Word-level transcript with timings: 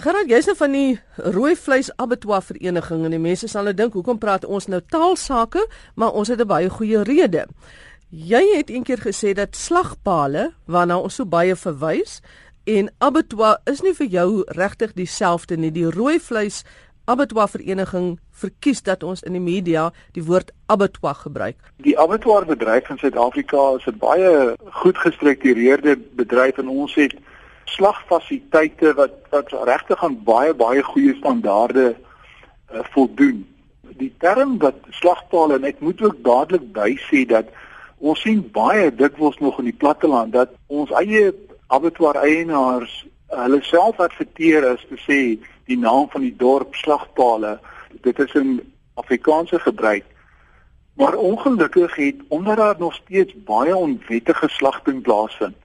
Gerard, 0.00 0.30
jy's 0.32 0.46
nou 0.48 0.54
van 0.56 0.72
die 0.72 0.92
rooi 1.34 1.50
vleis 1.60 1.90
abattoir 2.00 2.40
vereniging 2.40 3.02
en 3.04 3.12
die 3.12 3.20
mense 3.20 3.50
sal 3.52 3.66
nou 3.68 3.74
dink 3.76 3.92
hoekom 3.98 4.16
praat 4.22 4.46
ons 4.48 4.64
nou 4.72 4.78
taalsake, 4.80 5.60
maar 6.00 6.16
ons 6.16 6.30
het 6.32 6.40
'n 6.40 6.48
baie 6.48 6.70
goeie 6.70 7.02
rede. 7.04 7.44
Jy 8.08 8.40
het 8.56 8.70
eendag 8.70 9.04
gesê 9.04 9.34
dat 9.34 9.56
slagpale 9.56 10.54
waarna 10.64 10.96
ons 10.96 11.14
so 11.14 11.26
baie 11.26 11.54
verwys 11.54 12.22
en 12.64 12.88
abattoir 12.98 13.60
is 13.66 13.82
nie 13.82 13.92
vir 13.92 14.06
jou 14.06 14.44
regtig 14.46 14.94
dieselfde 14.94 15.56
nie. 15.56 15.70
Die 15.70 15.90
rooi 15.90 16.18
vleis 16.18 16.64
abattoir 17.04 17.48
vereniging 17.48 18.18
verkies 18.30 18.82
dat 18.82 19.02
ons 19.02 19.22
in 19.22 19.32
die 19.32 19.40
media 19.40 19.92
die 20.12 20.24
woord 20.24 20.50
abattoir 20.66 21.14
gebruik. 21.14 21.56
Die 21.76 21.98
abattoir 21.98 22.46
bedryf 22.46 22.88
in 22.90 22.98
Suid-Afrika 22.98 23.76
is 23.76 23.86
'n 23.86 23.98
baie 23.98 24.56
goed 24.70 24.98
gestruktureerde 24.98 25.98
bedryf 26.16 26.58
en 26.58 26.68
ons 26.68 26.94
het 26.94 27.12
slagfasiliteite 27.74 28.94
wat 28.98 29.16
wat 29.30 29.52
regtig 29.68 30.04
aan 30.04 30.18
baie 30.24 30.54
baie 30.54 30.82
goeie 30.82 31.14
standaarde 31.18 31.94
uh, 31.94 32.84
voldoen. 32.94 33.44
Die 34.00 34.12
term 34.18 34.58
wat 34.58 34.78
slagpale 34.90 35.58
en 35.58 35.66
ek 35.68 35.80
moet 35.84 36.02
ook 36.02 36.22
dadelik 36.26 36.66
by 36.76 36.94
sê 37.08 37.24
dat 37.28 37.50
ons 37.98 38.20
sien 38.24 38.42
baie 38.54 38.88
dikwels 38.94 39.38
nog 39.44 39.58
in 39.60 39.68
die 39.70 39.76
platteland 39.76 40.32
dat 40.32 40.54
ons 40.66 40.92
eie 41.02 41.30
abattoir 41.68 42.18
eienaars 42.24 42.94
hulle 43.30 43.60
self 43.62 44.00
adverteer 44.02 44.66
as 44.72 44.82
te 44.88 44.98
sê 45.06 45.20
die 45.70 45.78
naam 45.78 46.08
van 46.10 46.24
die 46.26 46.34
dorp 46.36 46.74
slagpale. 46.74 47.58
Dit 48.02 48.18
is 48.18 48.34
'n 48.34 48.60
Afrikaanse 48.94 49.58
gebruik. 49.58 50.04
Maar 50.94 51.14
ongelukkig 51.14 51.94
het 51.96 52.18
omdat 52.28 52.56
daar 52.56 52.78
nog 52.78 52.94
steeds 52.94 53.32
baie 53.44 53.76
onwettige 53.76 54.48
slagting 54.48 55.02
plaasvind 55.02 55.56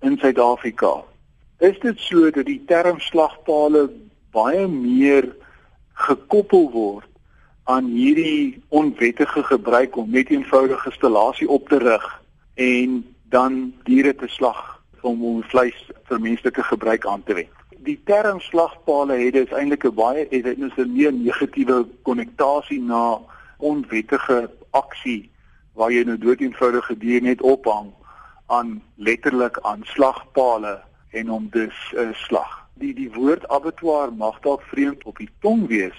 in 0.00 0.18
Suid-Afrika 0.18 1.02
is 1.62 1.78
dit 1.78 1.98
so 2.02 2.30
dat 2.34 2.48
die 2.48 2.60
term 2.66 2.98
slagpale 2.98 3.84
baie 4.34 4.64
meer 4.66 5.28
gekoppel 6.08 6.66
word 6.74 7.06
aan 7.70 7.86
hierdie 7.94 8.58
onwettige 8.74 9.44
gebruik 9.46 9.96
om 9.96 10.10
net 10.10 10.32
eenvoudige 10.34 10.90
installasie 10.90 11.48
op 11.48 11.70
te 11.70 11.78
rig 11.78 12.08
en 12.58 12.98
dan 13.30 13.60
diere 13.86 14.14
te 14.18 14.26
slag 14.34 14.82
om 15.06 15.22
om 15.24 15.38
vleis 15.54 15.78
vir 16.10 16.22
menslike 16.26 16.66
gebruik 16.66 17.06
aan 17.06 17.22
te 17.22 17.38
wend. 17.38 17.54
Die 17.86 17.98
term 18.10 18.42
slagpale 18.42 19.22
het 19.22 19.38
dus 19.38 19.54
eintlik 19.54 19.86
'n 19.86 19.94
baie 19.94 20.26
het 20.30 20.44
dit 20.44 20.58
is 20.58 20.76
'n 20.76 20.92
meer 20.98 21.12
negatiewe 21.12 21.86
konnektasie 22.02 22.82
na 22.82 23.18
onwettige 23.58 24.50
aksie 24.70 25.30
waar 25.74 25.92
jy 25.92 26.02
nou 26.04 26.18
dood 26.18 26.40
eenvoudige 26.40 26.98
diere 26.98 27.24
net 27.24 27.42
ophang 27.42 27.94
aan 28.46 28.82
letterlik 28.96 29.58
aan 29.62 29.82
slagpale 29.84 30.82
en 31.12 31.30
om 31.30 31.48
dus 31.50 31.92
uh, 31.94 32.08
slag. 32.26 32.58
Die 32.80 32.94
die 32.94 33.10
woord 33.12 33.48
abattoir 33.48 34.12
mag 34.12 34.40
dalk 34.40 34.62
vreemd 34.72 35.04
op 35.04 35.18
die 35.20 35.30
tong 35.40 35.66
wees, 35.70 35.98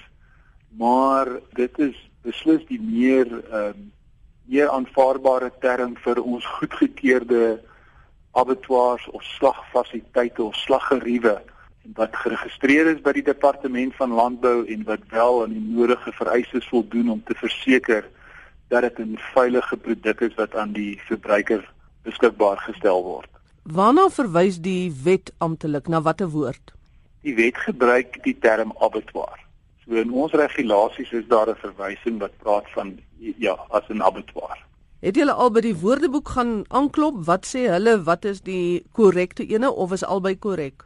maar 0.77 1.29
dit 1.53 1.79
is 1.79 1.97
beslis 2.21 2.65
die 2.69 2.81
meer 2.81 3.29
ehm 3.49 3.77
uh, 3.77 3.91
meer 4.43 4.69
aanvaarbare 4.69 5.51
term 5.63 5.95
vir 6.03 6.19
ons 6.21 6.45
goedgekeurde 6.57 7.61
abattoirs 8.35 9.05
of 9.15 9.23
slagfasiliteite 9.23 10.43
of 10.43 10.55
slaggeriewe 10.55 11.37
wat 11.99 12.15
geregistreer 12.15 12.89
is 12.91 13.01
by 13.03 13.11
die 13.15 13.25
departement 13.27 13.95
van 13.99 14.15
landbou 14.15 14.63
en 14.71 14.83
wat 14.87 15.03
wel 15.11 15.43
aan 15.43 15.55
die 15.55 15.63
nodige 15.63 16.11
vereistes 16.15 16.67
voldoen 16.71 17.09
om 17.15 17.23
te 17.27 17.35
verseker 17.39 18.07
dat 18.67 18.81
dit 18.81 18.99
'n 18.99 19.17
veilige 19.33 19.77
produk 19.77 20.21
is 20.21 20.35
wat 20.35 20.55
aan 20.55 20.71
die 20.71 20.99
verbruiker 21.07 21.63
beskikbaar 22.03 22.57
gestel 22.57 23.03
word. 23.03 23.32
Waarna 23.63 24.09
verwys 24.11 24.57
die 24.59 24.91
wet 25.03 25.31
amptelik 25.39 25.87
na 25.87 26.01
watter 26.03 26.27
woord? 26.27 26.73
Die 27.23 27.31
wet 27.37 27.55
gebruik 27.63 28.17
die 28.25 28.35
term 28.35 28.73
abattoir. 28.83 29.39
So 29.85 29.95
in 29.95 30.11
ons 30.11 30.33
regulasies 30.35 31.11
is 31.15 31.23
daar 31.31 31.47
'n 31.47 31.55
verwysing 31.55 32.19
wat 32.19 32.35
praat 32.43 32.67
van 32.75 32.99
ja, 33.19 33.55
as 33.71 33.87
'n 33.87 34.01
abattoir. 34.01 34.59
Het 34.99 35.15
julle 35.15 35.31
al 35.31 35.51
by 35.51 35.61
die 35.61 35.75
woordeboek 35.75 36.27
gaan 36.27 36.65
aanklop? 36.67 37.23
Wat 37.25 37.45
sê 37.45 37.71
hulle? 37.71 38.03
Wat 38.03 38.25
is 38.25 38.41
die 38.41 38.83
korrekte 38.91 39.47
ene 39.47 39.71
of 39.71 39.91
is 39.91 40.03
albei 40.03 40.35
korrek? 40.35 40.83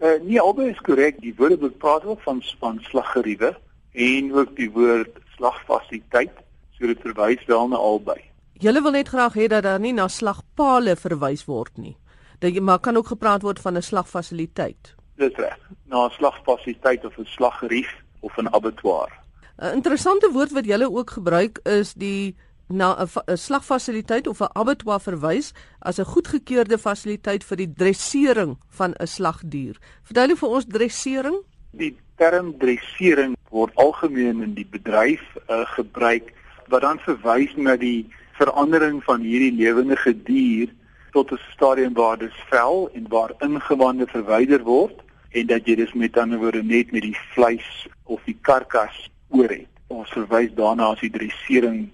Uh 0.00 0.22
nee, 0.22 0.40
albei 0.40 0.70
is 0.70 0.80
korrek. 0.80 1.20
Die 1.20 1.34
woordeboek 1.36 1.78
praat 1.78 2.04
ook 2.04 2.20
van 2.20 2.42
van 2.60 2.78
slaggeriewe 2.82 3.56
en 3.92 4.32
ook 4.32 4.56
die 4.56 4.70
woord 4.70 5.18
slagfasiliteit. 5.36 6.32
So 6.78 6.86
dit 6.86 7.00
verwys 7.00 7.44
wel 7.46 7.68
na 7.68 7.76
albei. 7.76 8.22
Julle 8.52 8.82
wil 8.82 8.92
net 8.92 9.08
graag 9.08 9.34
hê 9.34 9.48
dat 9.48 9.62
daar 9.62 9.80
nie 9.80 9.92
na 9.92 10.08
slagpale 10.08 10.96
verwys 10.96 11.44
word 11.44 11.76
nie 11.76 11.96
dat 12.40 12.54
jy 12.54 12.60
maar 12.60 12.80
kan 12.80 12.96
ook 12.96 13.12
gepraat 13.12 13.42
word 13.42 13.60
van 13.60 13.76
'n 13.76 13.82
slagfasiliteit. 13.82 14.94
Dis 15.16 15.34
reg. 15.36 15.58
Na 15.84 16.06
'n 16.06 16.10
slagfasiliteit 16.10 17.04
of 17.04 17.18
'n 17.18 17.24
slaggerief 17.24 17.90
of 18.20 18.36
'n 18.36 18.48
abattoir. 18.48 19.10
'n 19.58 19.74
Interessante 19.74 20.30
woord 20.32 20.50
wat 20.50 20.64
julle 20.64 20.90
ook 20.90 21.10
gebruik 21.10 21.60
is 21.62 21.94
die 21.94 22.36
na 22.66 22.96
'n 23.26 23.36
slagfasiliteit 23.36 24.26
of 24.26 24.40
'n 24.40 24.52
abattoir 24.52 25.00
verwys 25.00 25.52
as 25.78 25.98
'n 25.98 26.04
goedgekeurde 26.04 26.78
fasiliteit 26.78 27.44
vir 27.44 27.56
die 27.56 27.72
dressering 27.72 28.58
van 28.68 28.94
'n 28.98 29.06
slagdier. 29.06 29.76
Verduidelik 30.02 30.38
vir 30.38 30.48
ons 30.48 30.64
dressering? 30.64 31.36
Die 31.70 31.96
term 32.16 32.58
dressering 32.58 33.36
word 33.50 33.74
algemeen 33.74 34.42
in 34.42 34.54
die 34.54 34.66
bedryf 34.70 35.22
uh, 35.48 35.66
gebruik 35.66 36.32
wat 36.68 36.80
dan 36.80 36.98
verwys 36.98 37.56
na 37.56 37.76
die 37.76 38.08
verandering 38.38 39.04
van 39.04 39.20
hierdie 39.20 39.52
lewende 39.52 40.14
dier 40.24 40.68
tot 41.10 41.32
'n 41.32 41.38
stadium 41.52 41.94
waar 41.94 42.18
dit 42.18 42.34
vel 42.50 42.90
en 42.92 43.08
waar 43.08 43.32
ingewande 43.38 44.06
verwyder 44.06 44.62
word 44.62 45.02
en 45.30 45.46
dat 45.46 45.66
jy 45.66 45.74
dus 45.74 45.92
met 45.92 46.16
ander 46.16 46.38
woorde 46.38 46.62
net 46.62 46.92
met 46.92 47.02
die 47.02 47.18
vleis 47.34 47.86
of 48.04 48.20
die 48.24 48.38
karkas 48.40 49.10
oor 49.28 49.48
het. 49.48 49.68
Ons 49.86 50.10
verwys 50.10 50.54
daarna 50.54 50.90
as 50.92 51.00
die 51.00 51.10
dressering 51.10 51.88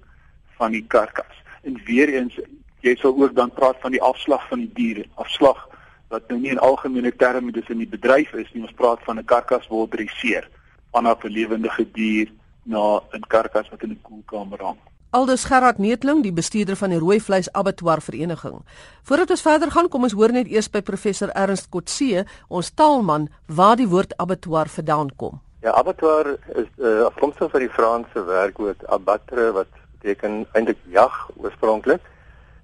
van 0.56 0.70
die 0.70 0.84
karkas. 0.86 1.36
En 1.62 1.80
weer 1.84 2.08
eens 2.08 2.38
jy 2.80 2.96
sal 2.96 3.16
ook 3.16 3.34
dan 3.34 3.50
praat 3.50 3.76
van 3.80 3.90
die 3.90 4.02
afslag 4.02 4.48
van 4.48 4.58
die 4.58 4.72
diere, 4.74 5.04
afslag 5.14 5.68
wat 6.08 6.28
nou 6.28 6.38
nie 6.40 6.50
in 6.50 6.62
algemene 6.62 7.16
terme 7.16 7.52
dis 7.52 7.68
in 7.68 7.78
die 7.82 7.90
bedryf 7.90 8.32
is 8.32 8.52
nie, 8.52 8.62
ons 8.62 8.76
praat 8.78 9.02
van 9.04 9.18
'n 9.18 9.24
karkas 9.24 9.66
word 9.66 9.90
dresseer 9.90 10.48
vanaf 10.92 11.24
'n 11.24 11.32
lewende 11.32 11.70
dier 11.92 12.28
na 12.62 13.00
'n 13.12 13.24
karkas 13.28 13.68
wat 13.70 13.82
in 13.82 13.90
'n 13.90 14.02
koelkamer 14.02 14.62
hang. 14.62 14.78
Aldus 15.16 15.46
Gerard 15.48 15.78
Neetling, 15.78 16.18
die 16.20 16.32
bestuurder 16.36 16.76
van 16.76 16.92
die 16.92 16.98
Rooi 17.00 17.16
Vleis 17.24 17.46
Abattoir 17.56 18.02
Vereniging. 18.04 18.58
Voordat 19.08 19.30
ons 19.32 19.42
verder 19.46 19.70
gaan, 19.72 19.86
kom 19.88 20.02
ons 20.04 20.12
hoor 20.12 20.34
net 20.34 20.50
eers 20.52 20.66
by 20.68 20.82
professor 20.84 21.30
Ernst 21.32 21.70
Kotse, 21.72 22.26
ons 22.52 22.68
taalman, 22.76 23.30
waar 23.48 23.78
die 23.80 23.86
woord 23.88 24.12
abattoir 24.20 24.68
vandaan 24.74 25.08
kom. 25.16 25.38
Ja, 25.64 25.72
abattoir 25.72 26.34
is 26.52 26.68
uh, 26.76 27.06
afkomstig 27.06 27.48
van 27.54 27.64
die 27.64 27.70
Franse 27.78 28.24
werkwoord 28.26 28.84
abattre 28.92 29.46
wat 29.56 29.72
beteken 29.94 30.42
eintlik 30.52 30.84
jag 30.92 31.16
oorspronklik 31.40 32.04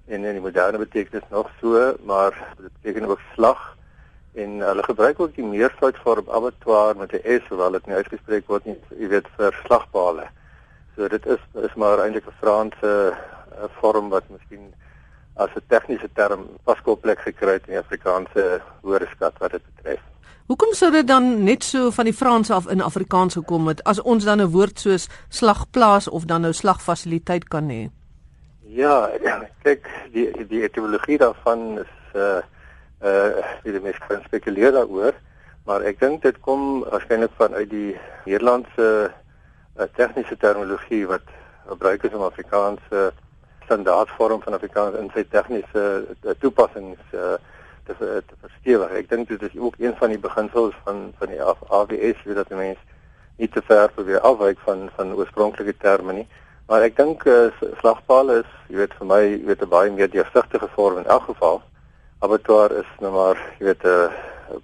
en 0.05 0.21
in 0.21 0.37
die 0.37 0.45
moderne 0.45 0.83
betekenis 0.83 1.25
nog 1.33 1.49
so, 1.57 1.81
maar 2.05 2.37
dit 2.59 2.69
beteken 2.83 3.09
ook 3.09 3.25
slag 3.33 3.65
en 4.37 4.61
hulle 4.61 4.85
gebruik 4.91 5.25
ook 5.25 5.33
die 5.41 5.49
meervoudsvorm 5.55 6.29
abattoir 6.29 6.93
met 7.01 7.17
'n 7.17 7.25
s 7.39 7.49
hoewel 7.49 7.81
dit 7.81 7.89
nie 7.89 7.97
uitgespreek 7.97 8.45
word 8.47 8.65
nie, 8.69 8.77
jy 8.99 9.09
weet 9.17 9.33
vir 9.41 9.61
slagpale. 9.65 10.29
So 10.95 11.07
dit 11.07 11.25
is 11.25 11.41
is 11.63 11.73
maar 11.75 11.99
eintlik 11.99 12.25
'n 12.27 12.39
Franse 12.39 12.93
uh, 13.13 13.69
vorm 13.79 14.09
wat 14.09 14.23
miskien 14.29 14.73
as 15.35 15.49
'n 15.55 15.65
tegniese 15.67 16.09
term 16.13 16.47
paskoplek 16.63 17.19
gekry 17.19 17.53
het 17.53 17.67
in 17.67 17.73
die 17.73 17.83
Afrikaanse 17.85 18.61
woordeskat 18.81 19.33
wat 19.37 19.51
dit 19.51 19.63
betref. 19.75 20.01
Hoekom 20.45 20.73
sou 20.73 20.91
dit 20.91 21.07
dan 21.07 21.43
net 21.43 21.63
so 21.63 21.91
van 21.91 22.05
die 22.05 22.13
Frans 22.13 22.51
af 22.51 22.67
in 22.67 22.81
Afrikaans 22.81 23.33
gekom 23.33 23.67
het 23.67 23.83
as 23.83 24.01
ons 24.01 24.23
dan 24.23 24.41
'n 24.41 24.51
woord 24.51 24.79
soos 24.79 25.07
slagplaas 25.29 26.07
of 26.07 26.25
dan 26.25 26.41
nou 26.41 26.53
slagfasiliteit 26.53 27.47
kan 27.47 27.69
hê? 27.69 27.89
Ja, 28.61 29.09
kyk, 29.65 29.89
die 30.11 30.47
die 30.47 30.61
etimologie 30.61 31.17
daarvan 31.17 31.79
is 31.79 31.93
uh 32.15 32.41
uh 33.03 33.43
die 33.63 33.79
mense 33.79 33.99
kan 34.07 34.21
spekuleer 34.25 34.71
daaroor, 34.71 35.13
maar 35.65 35.81
ek 35.81 35.99
dink 35.99 36.21
dit 36.21 36.39
kom 36.39 36.83
waarskynlik 36.91 37.31
vanuit 37.37 37.69
die 37.69 37.97
Nederlandse 38.25 39.11
'n 39.77 39.89
tegniese 39.95 40.37
terminologie 40.37 41.07
wat 41.07 41.27
gebruik 41.67 42.03
is 42.03 42.13
om 42.13 42.21
Afrikaanse 42.21 43.13
standaardvorm 43.63 44.41
van 44.41 44.53
Afrikaans 44.53 44.97
in 44.97 45.09
sy 45.13 45.23
tegniese 45.29 45.83
uh, 46.23 46.31
toepassings 46.39 46.99
uh, 47.13 47.35
te 47.85 47.93
te 47.97 48.35
verstewig. 48.41 48.91
Ek 48.91 49.09
dink 49.09 49.27
dit 49.27 49.41
is 49.41 49.57
ook 49.57 49.75
een 49.79 49.95
van 49.99 50.09
die 50.09 50.19
beginsels 50.19 50.75
van 50.83 51.13
van 51.17 51.27
die 51.27 51.41
AWS 51.43 52.23
dat 52.35 52.49
mense 52.49 52.91
nie 53.37 53.49
te 53.49 53.61
ver 53.61 53.91
probeer 53.91 54.19
afwyk 54.19 54.59
van 54.65 54.89
van 54.95 55.13
oorspronklike 55.13 55.77
terme 55.77 56.13
nie. 56.13 56.27
Maar 56.67 56.85
ek 56.87 56.97
dink 56.97 57.25
uh, 57.27 57.49
slagpaal 57.79 58.29
is, 58.39 58.51
jy 58.71 58.77
weet 58.83 58.93
vir 58.99 59.07
my, 59.07 59.21
jy 59.23 59.45
weet 59.49 59.63
'n 59.63 59.69
baie 59.69 59.91
meer 59.91 60.11
deursigtige 60.11 60.69
vorm 60.75 60.97
in 61.01 61.09
elk 61.15 61.25
geval. 61.31 61.61
Abattoir 62.23 62.71
is 62.71 62.91
nou 62.99 63.11
maar, 63.11 63.39
jy 63.59 63.65
weet 63.65 63.83
'n 63.83 64.11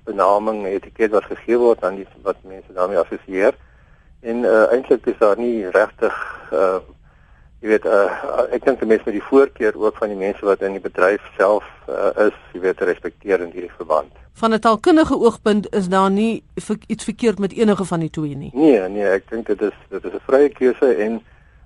benaming, 0.05 0.63
'n 0.63 0.75
etiket 0.77 1.11
wat 1.11 1.25
gegee 1.25 1.57
word 1.57 1.83
aan 1.83 1.95
die 1.95 2.07
wat 2.23 2.37
mense 2.43 2.73
daarmee 2.73 2.97
assosieer. 2.97 3.53
En 4.21 4.43
uh, 4.43 4.71
eintlik 4.71 5.05
is 5.05 5.17
daar 5.17 5.37
nie 5.37 5.69
regtig 5.69 6.15
uh 6.53 6.79
jy 7.59 7.73
weet 7.73 7.85
uh, 7.85 8.07
ek 8.55 8.63
dink 8.63 8.79
die 8.79 8.87
mense 8.87 9.03
met 9.03 9.17
die 9.17 9.25
voorkeur 9.27 9.75
ook 9.75 9.97
van 9.99 10.13
die 10.13 10.19
mense 10.19 10.45
wat 10.47 10.61
in 10.63 10.77
die 10.77 10.83
bedryf 10.83 11.23
self 11.35 11.65
uh, 11.91 12.11
is, 12.23 12.37
jy 12.55 12.61
weet 12.63 12.83
respekteer 12.87 13.43
in 13.43 13.51
hierdie 13.51 13.73
verband. 13.75 14.13
Van 14.39 14.55
'n 14.55 14.59
taalkundige 14.63 15.17
oogpunt 15.19 15.67
is 15.75 15.89
daar 15.89 16.11
nie 16.11 16.43
iets 16.87 17.03
verkeerd 17.03 17.39
met 17.39 17.51
enige 17.51 17.85
van 17.85 17.99
die 17.99 18.09
twee 18.09 18.35
nie. 18.35 18.51
Nee, 18.53 18.79
nee, 18.87 19.03
ek 19.03 19.27
dink 19.29 19.51
dit 19.51 19.61
is 19.61 19.75
dit 19.89 20.03
is 20.03 20.13
'n 20.13 20.23
vrye 20.27 20.49
keuse 20.49 20.95
en 20.95 21.19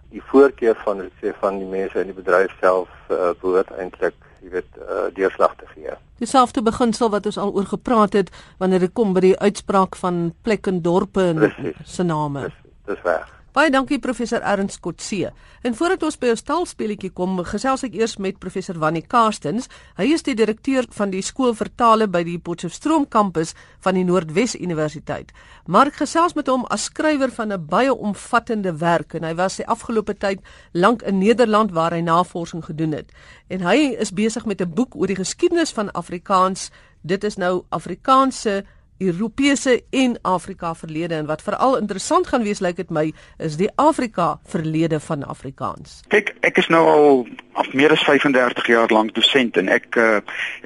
die 0.10 0.22
voorkeur 0.22 0.76
van 0.86 1.10
sê 1.22 1.34
van 1.40 1.58
die 1.58 1.70
mense 1.70 2.00
in 2.00 2.10
die 2.10 2.22
bedryf 2.22 2.52
self 2.60 2.90
uh, 3.10 3.30
behoort 3.42 3.70
eintlik 3.78 4.14
jy 4.44 4.52
weet 4.58 4.80
uh, 4.80 5.08
deurslag 5.16 5.56
te 5.60 5.68
gee. 5.74 5.96
Dieselfde 6.20 6.62
beginsel 6.64 7.10
wat 7.14 7.26
ons 7.26 7.38
al 7.38 7.54
oor 7.56 7.68
gepraat 7.70 8.14
het 8.14 8.32
wanneer 8.60 8.86
dit 8.86 8.94
kom 8.94 9.14
by 9.16 9.24
die 9.24 9.38
uitspraak 9.40 9.96
van 10.00 10.34
plek 10.44 10.68
en 10.68 10.82
dorpe 10.84 11.30
en 11.32 11.74
se 11.84 12.04
name. 12.04 12.48
Dis 12.50 12.60
dis 12.92 13.08
reg. 13.08 13.30
Baie 13.54 13.70
dankie 13.70 14.00
professor 14.02 14.42
Ernst 14.42 14.80
Kotse. 14.82 15.28
En 15.62 15.76
voordat 15.78 16.02
ons 16.08 16.16
by 16.18 16.32
ons 16.34 16.42
taalspeletjie 16.42 17.12
kom, 17.14 17.36
gesels 17.46 17.84
ek 17.86 17.94
eers 17.94 18.16
met 18.18 18.40
professor 18.42 18.80
Wannie 18.82 19.04
Karstens. 19.06 19.68
Hy 20.00 20.08
is 20.16 20.26
die 20.26 20.34
direkteur 20.34 20.88
van 20.98 21.14
die 21.14 21.22
skool 21.22 21.54
vir 21.60 21.70
tale 21.78 22.08
by 22.10 22.24
die 22.26 22.40
Potchefstroom 22.42 23.06
kampus 23.14 23.54
van 23.86 24.00
die 24.00 24.08
Noordwes 24.08 24.58
Universiteit. 24.58 25.30
Mark 25.70 26.02
gesels 26.02 26.34
met 26.34 26.50
hom 26.50 26.66
as 26.74 26.90
skrywer 26.90 27.30
van 27.30 27.54
'n 27.54 27.68
baie 27.70 27.94
omvattende 27.94 28.74
werk 28.74 29.14
en 29.14 29.24
hy 29.24 29.36
was 29.36 29.58
die 29.62 29.68
afgelope 29.68 30.18
tyd 30.18 30.42
lank 30.74 31.04
in 31.04 31.20
Nederland 31.20 31.72
waar 31.72 31.94
hy 31.94 32.02
navorsing 32.02 32.66
gedoen 32.66 32.92
het. 32.92 33.12
En 33.50 33.62
hy 33.62 33.94
is 34.02 34.14
besig 34.14 34.46
met 34.46 34.62
'n 34.62 34.74
boek 34.74 34.96
oor 34.96 35.08
die 35.08 35.22
geskiedenis 35.22 35.72
van 35.72 35.92
Afrikaans. 35.92 36.72
Dit 37.04 37.24
is 37.24 37.38
nou 37.38 37.66
Afrikaanse 37.70 38.66
Europese 39.06 39.82
en 39.90 40.18
Afrika 40.22 40.74
verlede 40.76 41.16
en 41.16 41.26
wat 41.26 41.42
veral 41.42 41.78
interessant 41.78 42.28
gaan 42.28 42.44
wees 42.44 42.60
lyk 42.60 42.76
dit 42.76 42.90
my 42.90 43.12
is 43.38 43.58
die 43.58 43.70
Afrika 43.76 44.40
verlede 44.46 45.00
van 45.00 45.24
Afrikaans. 45.24 46.02
Kyk, 46.08 46.36
ek 46.42 46.58
is 46.58 46.70
nou 46.74 46.84
al 46.88 47.28
af 47.54 47.70
meer 47.74 47.92
as 47.94 48.04
35 48.04 48.68
jaar 48.68 48.90
lank 48.90 49.14
dosent 49.14 49.58
en 49.58 49.70
ek 49.70 49.98
uh, 50.02 50.22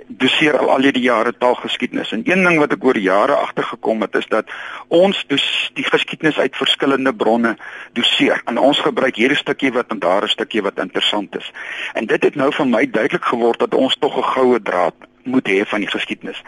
doseer 0.07 0.57
al 0.57 0.72
al 0.75 0.88
die 0.88 1.04
jare 1.04 1.34
taalgeskiedenis. 1.36 2.13
En 2.16 2.24
een 2.25 2.44
ding 2.48 2.60
wat 2.62 2.75
ek 2.75 2.86
oor 2.86 2.98
jare 2.98 3.36
agtergekom 3.36 4.06
het 4.06 4.16
is 4.16 4.30
dat 4.31 4.51
ons 4.88 5.19
dus 5.28 5.45
die 5.75 5.86
geskiedenis 5.88 6.39
uit 6.39 6.56
verskillende 6.56 7.13
bronne 7.13 7.57
doseer. 7.98 8.42
En 8.48 8.57
ons 8.57 8.80
gebruik 8.80 9.19
hierdie 9.19 9.39
stukkie 9.39 9.74
wat 9.75 9.92
en 9.92 10.00
daar 10.00 10.24
'n 10.24 10.36
stukkie 10.36 10.63
wat 10.63 10.80
interessant 10.80 11.36
is. 11.36 11.51
En 11.94 12.06
dit 12.06 12.24
het 12.24 12.36
nou 12.36 12.51
vir 12.54 12.68
my 12.68 12.86
duidelik 12.89 13.25
geword 13.25 13.60
dat 13.60 13.74
ons 13.74 13.95
tog 14.00 14.18
'n 14.18 14.31
goue 14.34 14.62
draad 14.62 14.95
moet 15.24 15.48
hê 15.48 15.66
van 15.68 15.80
die 15.80 15.92
geskiedenis. 15.92 16.44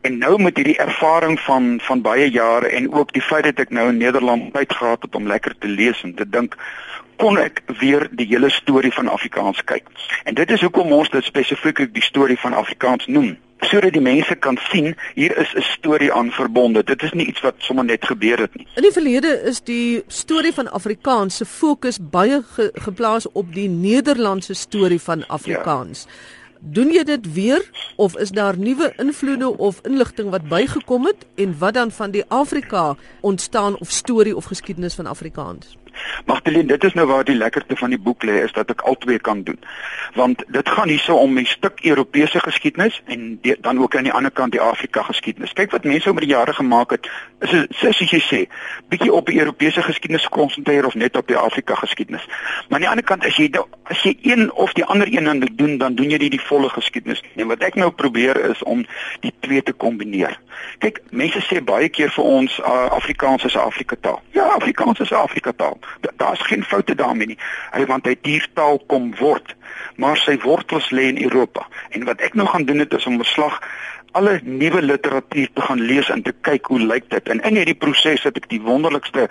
En 0.00 0.18
nou 0.18 0.42
met 0.42 0.56
hierdie 0.56 0.78
ervaring 0.78 1.40
van 1.40 1.80
van 1.82 2.02
baie 2.02 2.30
jare 2.30 2.68
en 2.68 2.92
ook 2.92 3.12
die 3.12 3.22
feit 3.22 3.44
dat 3.44 3.58
ek 3.58 3.70
nou 3.70 3.88
in 3.88 3.96
Nederland 3.96 4.52
tyd 4.54 4.72
gehad 4.72 5.02
het 5.02 5.14
om 5.14 5.26
lekker 5.26 5.54
te 5.58 5.68
lees 5.68 6.02
en 6.02 6.14
te 6.14 6.28
dink, 6.28 6.54
kon 7.16 7.38
ek 7.38 7.62
weer 7.80 8.06
die 8.10 8.26
hele 8.30 8.50
storie 8.50 8.92
van 8.94 9.08
Afrikaans 9.08 9.64
kyk. 9.64 9.90
En 10.24 10.34
dit 10.38 10.50
is 10.50 10.62
hoekom 10.62 10.92
ons 10.92 11.10
dit 11.10 11.24
spesifiek 11.24 11.82
die 11.92 12.02
storie 12.02 12.38
van 12.38 12.54
Afrikaans 12.54 13.06
noem 13.06 13.36
sodat 13.66 13.92
die 13.92 14.02
mense 14.02 14.36
kan 14.38 14.58
sien 14.70 14.94
hier 15.14 15.34
is 15.38 15.52
'n 15.54 15.62
storie 15.62 16.12
aan 16.12 16.30
verbonde. 16.30 16.84
Dit 16.84 17.02
is 17.02 17.12
nie 17.12 17.26
iets 17.26 17.40
wat 17.40 17.54
sommer 17.58 17.84
net 17.84 18.04
gebeur 18.04 18.38
het 18.38 18.54
nie. 18.54 18.66
In 18.74 18.82
die 18.82 18.92
verlede 18.92 19.42
is 19.44 19.60
die 19.60 20.02
storie 20.06 20.52
van 20.52 20.70
Afrikaans 20.70 21.36
se 21.36 21.44
fokus 21.44 21.98
baie 22.00 22.42
ge 22.54 22.70
geplaas 22.74 23.32
op 23.32 23.54
die 23.54 23.68
Nederlandse 23.68 24.54
storie 24.54 25.00
van 25.00 25.26
Afrikaans. 25.26 26.06
Ja. 26.06 26.37
Doen 26.60 26.90
jy 26.90 27.04
dit 27.06 27.32
weer 27.32 27.70
of 27.96 28.16
is 28.18 28.30
daar 28.30 28.58
nuwe 28.58 28.92
invloede 28.96 29.58
of 29.58 29.80
inligting 29.86 30.30
wat 30.30 30.48
bygekom 30.48 31.06
het 31.06 31.26
en 31.34 31.58
wat 31.58 31.74
dan 31.74 31.90
van 31.90 32.10
die 32.10 32.24
Afrika 32.28 32.96
ontstaan 33.20 33.78
of 33.78 33.90
storie 33.90 34.36
of 34.36 34.44
geskiedenis 34.44 34.94
van 34.94 35.06
Afrikaans? 35.06 35.76
Magdalene, 36.26 36.66
dit 36.66 36.84
is 36.84 36.94
nou 36.94 37.06
waar 37.06 37.24
die 37.24 37.36
lekkerte 37.36 37.76
van 37.76 37.90
die 37.90 37.98
boek 37.98 38.24
lê 38.24 38.42
is 38.42 38.52
dat 38.52 38.70
ek 38.70 38.80
albei 38.80 39.18
kan 39.18 39.42
doen. 39.42 39.58
Want 40.14 40.44
dit 40.48 40.68
gaan 40.68 40.88
hierso 40.88 41.16
om 41.16 41.38
'n 41.38 41.44
stuk 41.44 41.80
Europese 41.84 42.40
geskiedenis 42.40 43.02
en 43.06 43.38
die, 43.42 43.56
dan 43.60 43.78
ook 43.78 43.96
aan 43.96 44.02
die 44.02 44.12
ander 44.12 44.30
kant 44.30 44.52
die 44.52 44.60
Afrika 44.60 45.02
geskiedenis. 45.02 45.52
Kyk 45.52 45.70
wat 45.70 45.84
mense 45.84 46.10
oor 46.10 46.20
die 46.20 46.34
jare 46.34 46.52
gemaak 46.52 46.90
het. 46.90 47.10
Is 47.40 47.66
soos 47.68 47.98
jy 47.98 48.20
sê, 48.20 48.40
bietjie 48.88 49.12
op 49.12 49.26
die 49.26 49.38
Europese 49.38 49.82
geskiedenis 49.82 50.28
konsentreer 50.28 50.86
of 50.86 50.94
net 50.94 51.16
op 51.16 51.26
die 51.26 51.36
Afrika 51.36 51.74
geskiedenis. 51.74 52.26
Maar 52.68 52.78
aan 52.78 52.80
die 52.80 52.88
ander 52.88 53.04
kant 53.04 53.24
as 53.24 53.36
jy 53.36 53.50
as 53.82 54.02
jy 54.02 54.16
een 54.22 54.52
of 54.52 54.72
die 54.72 54.84
ander 54.84 55.08
een 55.12 55.24
dan 55.24 55.48
doen, 55.52 55.78
dan 55.78 55.94
doen 55.94 56.10
jy 56.10 56.18
nie 56.18 56.30
die 56.30 56.40
volle 56.40 56.68
geskiedenis. 56.68 57.22
En 57.36 57.46
wat 57.46 57.62
ek 57.62 57.74
nou 57.74 57.90
probeer 57.90 58.50
is 58.50 58.62
om 58.62 58.86
die 59.20 59.32
twee 59.40 59.62
te 59.62 59.72
kombineer. 59.72 60.38
Kyk, 60.78 61.00
mense 61.10 61.40
sê 61.40 61.62
baie 61.64 61.88
keer 61.88 62.10
vir 62.10 62.24
ons 62.24 62.58
uh, 62.58 62.90
Afrikaans 62.90 63.44
is 63.44 63.54
'n 63.54 63.58
Afrika 63.58 63.96
taal. 64.00 64.22
Ja, 64.32 64.42
Afrikaans 64.42 65.00
is 65.00 65.10
'n 65.10 65.14
Afrika 65.14 65.52
taal 65.56 65.78
daar's 66.16 66.42
geen 66.46 66.64
foute 66.64 66.94
daarmee 66.94 67.26
nie. 67.26 67.38
Hy 67.72 67.84
want 67.86 68.06
hy 68.06 68.16
diertaal 68.22 68.80
kom 68.86 69.14
word, 69.18 69.54
maar 69.96 70.16
sy 70.16 70.38
wortels 70.44 70.90
lê 70.90 71.08
in 71.12 71.22
Europa. 71.22 71.66
En 71.90 72.04
wat 72.04 72.20
ek 72.20 72.34
nou 72.34 72.48
gaan 72.48 72.64
doen 72.64 72.78
het 72.78 72.92
is 72.92 73.06
om 73.06 73.20
'n 73.20 73.24
slag 73.24 73.60
alle 74.12 74.40
nuwe 74.42 74.82
literatuur 74.82 75.48
te 75.54 75.60
gaan 75.60 75.80
lees 75.80 76.08
en 76.10 76.22
te 76.22 76.34
kyk 76.40 76.66
hoe 76.66 76.80
lyk 76.80 77.10
dit. 77.10 77.28
En 77.28 77.40
in 77.40 77.56
hierdie 77.60 77.76
proses 77.78 78.22
het 78.22 78.36
ek 78.36 78.48
die 78.48 78.60
wonderlikste 78.64 79.28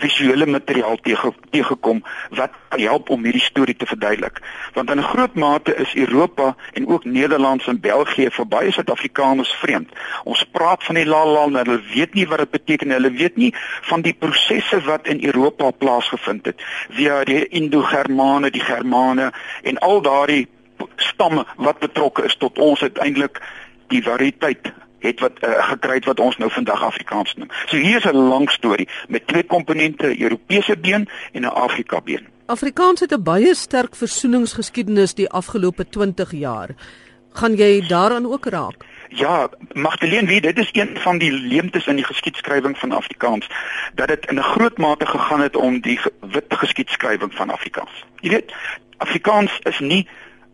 visuele 0.00 0.46
materiaal 0.46 0.96
teëge, 0.96 1.32
teëgekom 1.50 2.02
wat 2.30 2.54
help 2.68 3.10
om 3.10 3.24
hierdie 3.24 3.44
storie 3.44 3.76
te 3.76 3.86
verduidelik. 3.86 4.40
Want 4.74 4.90
in 4.90 4.98
'n 4.98 5.10
groot 5.12 5.34
mate 5.34 5.74
is 5.76 5.94
Europa 5.94 6.56
en 6.72 6.86
ook 6.88 7.04
Nederland 7.04 7.66
en 7.66 7.80
België 7.80 8.30
vir 8.30 8.46
baie 8.46 8.72
Suid-Afrikaners 8.72 9.54
vreemd. 9.54 9.90
Ons 10.24 10.44
praat 10.44 10.84
van 10.84 10.94
die 10.94 11.06
lalal 11.06 11.46
en 11.46 11.56
hulle 11.56 11.80
weet 11.94 12.14
nie 12.14 12.26
wat 12.28 12.38
dit 12.38 12.50
beteken 12.50 12.88
nie. 12.88 12.96
Hulle 12.96 13.12
weet 13.12 13.36
nie 13.36 13.54
van 13.82 14.00
die 14.00 14.14
prosesse 14.14 14.80
wat 14.80 15.06
in 15.06 15.24
Europa 15.24 15.70
plaasgevind 15.70 16.46
het 16.46 16.62
via 16.90 17.24
die 17.24 17.48
Indo-Germane, 17.48 18.50
die 18.50 18.64
Germane 18.64 19.32
en 19.62 19.78
al 19.78 20.02
daardie 20.02 20.48
stamme 20.96 21.46
wat 21.56 21.78
betrokke 21.78 22.24
is 22.24 22.36
tot 22.36 22.58
ons 22.58 22.82
uiteindelik 22.82 23.40
die 23.88 24.02
variëteit 24.02 24.72
het 25.02 25.20
wat 25.20 25.32
uh, 25.40 25.50
gekry 25.68 25.94
het 25.94 26.04
wat 26.04 26.20
ons 26.20 26.36
nou 26.36 26.50
vandag 26.50 26.82
Afrikaans 26.82 27.34
noem. 27.34 27.50
So 27.66 27.76
hier 27.76 27.96
is 27.96 28.04
'n 28.04 28.16
lang 28.16 28.50
storie 28.50 28.88
met 29.08 29.26
twee 29.26 29.42
komponente, 29.42 30.20
Europese 30.20 30.76
been 30.78 31.08
en 31.32 31.42
'n 31.42 31.54
Afrika 31.66 32.00
been. 32.00 32.26
Afrikaans 32.46 33.00
het 33.00 33.12
'n 33.12 33.22
baie 33.22 33.54
sterk 33.54 33.96
versoeningsgeskiedenis 33.96 35.14
die 35.14 35.30
afgelope 35.30 35.88
20 35.88 36.30
jaar. 36.30 36.68
Gaan 37.32 37.54
jy 37.56 37.86
daaraan 37.86 38.26
ook 38.32 38.46
raak? 38.46 38.84
Ja, 39.08 39.48
Magdalene, 39.72 40.26
wie 40.26 40.40
dit 40.40 40.58
is 40.58 40.68
een 40.72 40.96
van 40.98 41.18
die 41.18 41.32
leemtes 41.32 41.86
in 41.86 41.96
die 41.96 42.04
geskiedskrywing 42.04 42.78
van 42.78 42.92
Afrikaans 42.92 43.46
dat 43.94 44.08
dit 44.08 44.26
in 44.26 44.38
'n 44.38 44.42
groot 44.42 44.78
mate 44.78 45.06
gegaan 45.06 45.40
het 45.40 45.56
om 45.56 45.80
die 45.80 46.00
wit 46.20 46.44
geskiedskrywing 46.48 47.34
van 47.34 47.50
Afrikaans. 47.50 48.04
Jy 48.20 48.30
weet, 48.30 48.52
Afrikaans 48.96 49.58
is 49.62 49.78
nie 49.78 50.08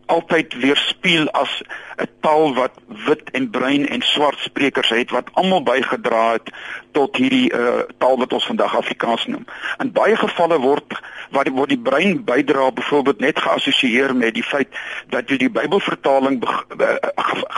altyd 0.09 0.53
weerspieël 0.61 1.29
as 1.37 1.61
'n 1.97 2.09
taal 2.25 2.53
wat 2.53 2.75
wit 3.05 3.29
en 3.31 3.49
bruin 3.49 3.87
en 3.87 4.01
swart 4.01 4.39
sprekers 4.39 4.89
het 4.89 5.11
wat 5.11 5.29
almal 5.33 5.63
bygedra 5.63 6.31
het 6.31 6.49
tot 6.91 7.17
hierdie 7.17 7.53
uh, 7.53 7.85
taal 7.97 8.17
wat 8.17 8.33
ons 8.33 8.45
vandag 8.45 8.75
Afrikaans 8.77 9.25
noem. 9.25 9.45
In 9.77 9.91
baie 9.91 10.15
gevalle 10.15 10.57
word 10.59 10.97
wat 11.29 11.45
die, 11.45 11.53
word 11.53 11.69
die 11.69 11.83
bruin 11.89 12.23
bydra 12.25 12.71
byvoorbeeld 12.71 13.19
net 13.19 13.39
geassosieer 13.39 14.15
met 14.15 14.33
die 14.33 14.43
feit 14.43 14.69
dat 15.09 15.29
jy 15.29 15.37
die 15.37 15.53
Bybelvertaling 15.59 16.41
uh, 16.41 16.95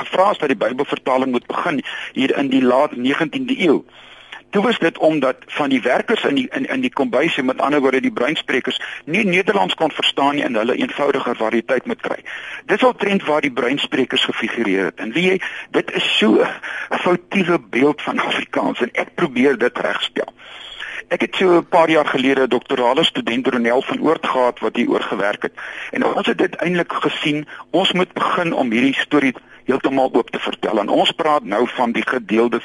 gevra 0.01 0.31
is 0.31 0.43
dat 0.43 0.51
die 0.51 0.61
Bybelvertaling 0.65 1.31
moet 1.31 1.47
begin 1.47 1.83
hier 2.13 2.37
in 2.37 2.49
die 2.49 2.63
laat 2.63 2.95
19de 2.97 3.59
eeu. 3.59 3.81
Toe 4.51 4.63
was 4.63 4.79
dit 4.79 4.97
omdat 4.97 5.35
van 5.47 5.69
die 5.69 5.81
werkers 5.81 6.23
in 6.23 6.35
die 6.35 6.47
in 6.51 6.65
in 6.65 6.81
die 6.81 6.93
kombuise 6.93 7.43
met 7.43 7.61
ander 7.61 7.79
woorde 7.79 8.01
die 8.01 8.11
breinsprekers 8.11 8.81
nie 9.05 9.23
Nederlands 9.25 9.75
kon 9.79 9.91
verstaan 9.91 10.35
nie 10.35 10.43
en 10.43 10.55
hulle 10.59 10.75
eenvoudiger 10.75 11.35
variëteit 11.35 11.85
moet 11.85 12.01
kry. 12.01 12.17
Dis 12.65 12.83
al 12.83 12.95
trend 12.95 13.23
waar 13.25 13.41
die 13.41 13.51
breinsprekers 13.51 14.25
gefigureer 14.27 14.91
het. 14.91 14.99
En 14.99 15.11
wie 15.15 15.23
jy 15.29 15.37
dit 15.71 15.91
is 15.91 16.17
so 16.17 16.43
'n 16.43 16.99
foutiewe 16.99 17.59
beeld 17.59 18.01
van 18.01 18.19
Afrikaans 18.19 18.81
en 18.81 18.91
ek 18.93 19.15
probeer 19.15 19.57
dit 19.57 19.77
regstel. 19.77 20.33
Ek 21.07 21.21
het 21.21 21.35
so 21.35 21.57
'n 21.57 21.67
paar 21.67 21.89
jaar 21.89 22.05
gelede 22.05 22.43
'n 22.43 22.49
doktorale 22.49 23.03
student 23.03 23.47
Ronel 23.47 23.81
van 23.81 23.99
Oort 23.99 24.27
gehad 24.27 24.59
wat 24.59 24.75
hier 24.75 24.89
oor 24.89 25.01
gewerk 25.01 25.41
het. 25.41 25.53
En 25.91 26.05
ons 26.05 26.27
het 26.27 26.37
dit 26.37 26.55
eintlik 26.55 26.93
gesien, 26.93 27.47
ons 27.71 27.91
moet 27.91 28.13
begin 28.13 28.53
om 28.53 28.71
hierdie 28.71 28.95
storie 28.95 29.33
heeltemal 29.71 30.11
oop 30.13 30.29
te 30.31 30.39
vertel. 30.39 30.79
En 30.83 30.91
ons 30.91 31.11
praat 31.17 31.43
nou 31.43 31.63
van 31.77 31.95
die 31.95 32.03
gedeelde 32.07 32.59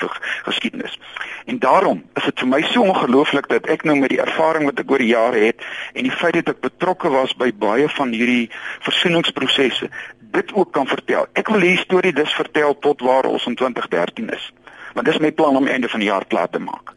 geskiedenis. 0.44 0.98
En 1.46 1.58
daarom 1.62 2.02
is 2.18 2.24
dit 2.28 2.42
vir 2.42 2.50
my 2.50 2.62
so 2.72 2.82
ongelooflik 2.82 3.48
dat 3.52 3.68
ek 3.70 3.86
nou 3.86 3.96
met 3.98 4.12
die 4.14 4.22
ervaring 4.22 4.66
wat 4.68 4.82
ek 4.82 4.90
oor 4.90 5.02
die 5.02 5.12
jare 5.12 5.46
het 5.46 5.62
en 5.94 6.08
die 6.08 6.14
feit 6.14 6.40
dat 6.40 6.56
ek 6.56 6.64
betrokke 6.66 7.10
was 7.14 7.34
by 7.38 7.52
baie 7.54 7.88
van 7.96 8.14
hierdie 8.14 8.50
versoeningsprosesse, 8.86 9.90
dit 10.36 10.52
ook 10.54 10.72
kan 10.74 10.90
vertel. 10.90 11.28
Ek 11.38 11.48
wil 11.52 11.62
hierdie 11.62 11.84
storie 11.84 12.12
dus 12.16 12.34
vertel 12.34 12.76
tot 12.82 13.04
waar 13.06 13.30
ons 13.30 13.46
in 13.46 13.56
2013 13.56 14.34
is. 14.34 14.50
Want 14.98 15.06
dis 15.06 15.22
my 15.22 15.32
plan 15.32 15.56
om 15.56 15.68
einde 15.70 15.88
van 15.92 16.02
die 16.02 16.10
jaar 16.10 16.26
klaar 16.26 16.50
te 16.50 16.62
maak. 16.62 16.96